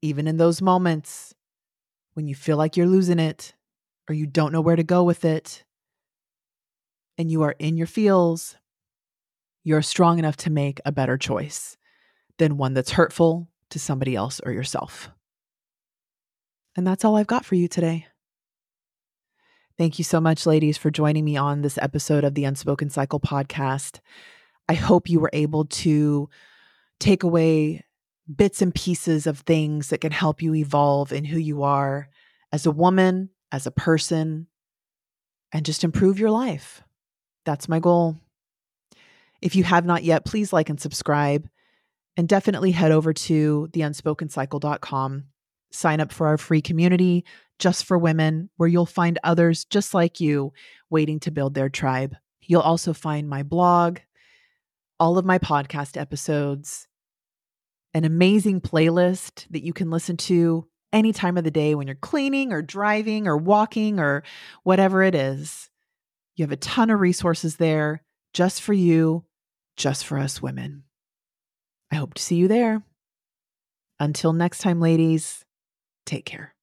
Even 0.00 0.26
in 0.26 0.38
those 0.38 0.62
moments 0.62 1.34
when 2.14 2.26
you 2.26 2.34
feel 2.34 2.56
like 2.56 2.74
you're 2.74 2.86
losing 2.86 3.18
it 3.18 3.52
or 4.08 4.14
you 4.14 4.26
don't 4.26 4.50
know 4.50 4.62
where 4.62 4.76
to 4.76 4.82
go 4.82 5.04
with 5.04 5.26
it, 5.26 5.62
and 7.18 7.30
you 7.30 7.42
are 7.42 7.54
in 7.58 7.76
your 7.76 7.86
feels, 7.86 8.56
you're 9.62 9.82
strong 9.82 10.18
enough 10.18 10.38
to 10.38 10.50
make 10.50 10.80
a 10.86 10.90
better 10.90 11.18
choice 11.18 11.76
than 12.38 12.56
one 12.56 12.72
that's 12.72 12.92
hurtful 12.92 13.50
to 13.68 13.78
somebody 13.78 14.16
else 14.16 14.40
or 14.40 14.52
yourself. 14.52 15.10
And 16.74 16.86
that's 16.86 17.04
all 17.04 17.16
I've 17.16 17.26
got 17.26 17.44
for 17.44 17.56
you 17.56 17.68
today. 17.68 18.06
Thank 19.76 19.98
you 19.98 20.04
so 20.04 20.18
much, 20.18 20.46
ladies, 20.46 20.78
for 20.78 20.90
joining 20.90 21.26
me 21.26 21.36
on 21.36 21.60
this 21.60 21.76
episode 21.76 22.24
of 22.24 22.32
the 22.32 22.46
Unspoken 22.46 22.88
Cycle 22.88 23.20
podcast. 23.20 24.00
I 24.66 24.72
hope 24.72 25.10
you 25.10 25.20
were 25.20 25.30
able 25.34 25.66
to 25.66 26.30
take 27.02 27.22
away 27.22 27.84
bits 28.34 28.62
and 28.62 28.74
pieces 28.74 29.26
of 29.26 29.40
things 29.40 29.88
that 29.88 30.00
can 30.00 30.12
help 30.12 30.40
you 30.40 30.54
evolve 30.54 31.12
in 31.12 31.24
who 31.24 31.38
you 31.38 31.62
are 31.64 32.08
as 32.52 32.64
a 32.64 32.70
woman, 32.70 33.30
as 33.50 33.66
a 33.66 33.72
person, 33.72 34.46
and 35.52 35.66
just 35.66 35.84
improve 35.84 36.18
your 36.18 36.30
life. 36.30 36.82
That's 37.44 37.68
my 37.68 37.80
goal. 37.80 38.16
If 39.40 39.56
you 39.56 39.64
have 39.64 39.84
not 39.84 40.04
yet, 40.04 40.24
please 40.24 40.52
like 40.52 40.68
and 40.68 40.80
subscribe. 40.80 41.48
And 42.16 42.28
definitely 42.28 42.70
head 42.70 42.92
over 42.92 43.12
to 43.12 43.68
theunspokencycle.com. 43.72 45.24
Sign 45.72 46.00
up 46.00 46.12
for 46.12 46.26
our 46.26 46.38
free 46.38 46.60
community 46.60 47.24
just 47.58 47.84
for 47.84 47.96
women, 47.96 48.50
where 48.56 48.68
you'll 48.68 48.86
find 48.86 49.18
others 49.24 49.64
just 49.64 49.94
like 49.94 50.20
you 50.20 50.52
waiting 50.90 51.18
to 51.20 51.30
build 51.30 51.54
their 51.54 51.70
tribe. 51.70 52.14
You'll 52.42 52.60
also 52.60 52.92
find 52.92 53.28
my 53.28 53.42
blog, 53.42 53.98
all 55.00 55.16
of 55.16 55.24
my 55.24 55.38
podcast 55.38 55.98
episodes, 55.98 56.86
an 57.94 58.04
amazing 58.04 58.60
playlist 58.60 59.46
that 59.50 59.62
you 59.62 59.72
can 59.72 59.90
listen 59.90 60.16
to 60.16 60.66
any 60.92 61.12
time 61.12 61.36
of 61.36 61.44
the 61.44 61.50
day 61.50 61.74
when 61.74 61.86
you're 61.86 61.96
cleaning 61.96 62.52
or 62.52 62.62
driving 62.62 63.26
or 63.26 63.36
walking 63.36 63.98
or 63.98 64.22
whatever 64.62 65.02
it 65.02 65.14
is. 65.14 65.70
You 66.36 66.44
have 66.44 66.52
a 66.52 66.56
ton 66.56 66.90
of 66.90 67.00
resources 67.00 67.56
there 67.56 68.02
just 68.32 68.62
for 68.62 68.72
you, 68.72 69.24
just 69.76 70.06
for 70.06 70.18
us 70.18 70.40
women. 70.40 70.84
I 71.90 71.96
hope 71.96 72.14
to 72.14 72.22
see 72.22 72.36
you 72.36 72.48
there. 72.48 72.82
Until 74.00 74.32
next 74.32 74.58
time, 74.58 74.80
ladies, 74.80 75.44
take 76.06 76.24
care. 76.24 76.54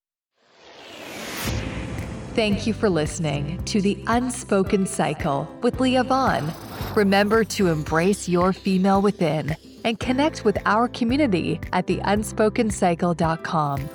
Thank 2.34 2.66
you 2.66 2.74
for 2.74 2.90
listening 2.90 3.64
to 3.66 3.82
The 3.82 4.02
Unspoken 4.08 4.86
Cycle 4.86 5.48
with 5.62 5.80
Leah 5.80 6.04
Vaughn. 6.04 6.52
Remember 6.96 7.44
to 7.44 7.68
embrace 7.68 8.30
your 8.30 8.54
female 8.54 9.02
within 9.02 9.56
and 9.84 10.00
connect 10.00 10.46
with 10.46 10.58
our 10.66 10.88
community 10.88 11.60
at 11.74 11.88
theunspokencycle.com. 11.88 13.90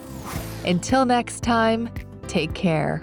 Until 0.65 1.05
next 1.05 1.43
time, 1.43 1.91
take 2.27 2.55
care. 2.55 3.03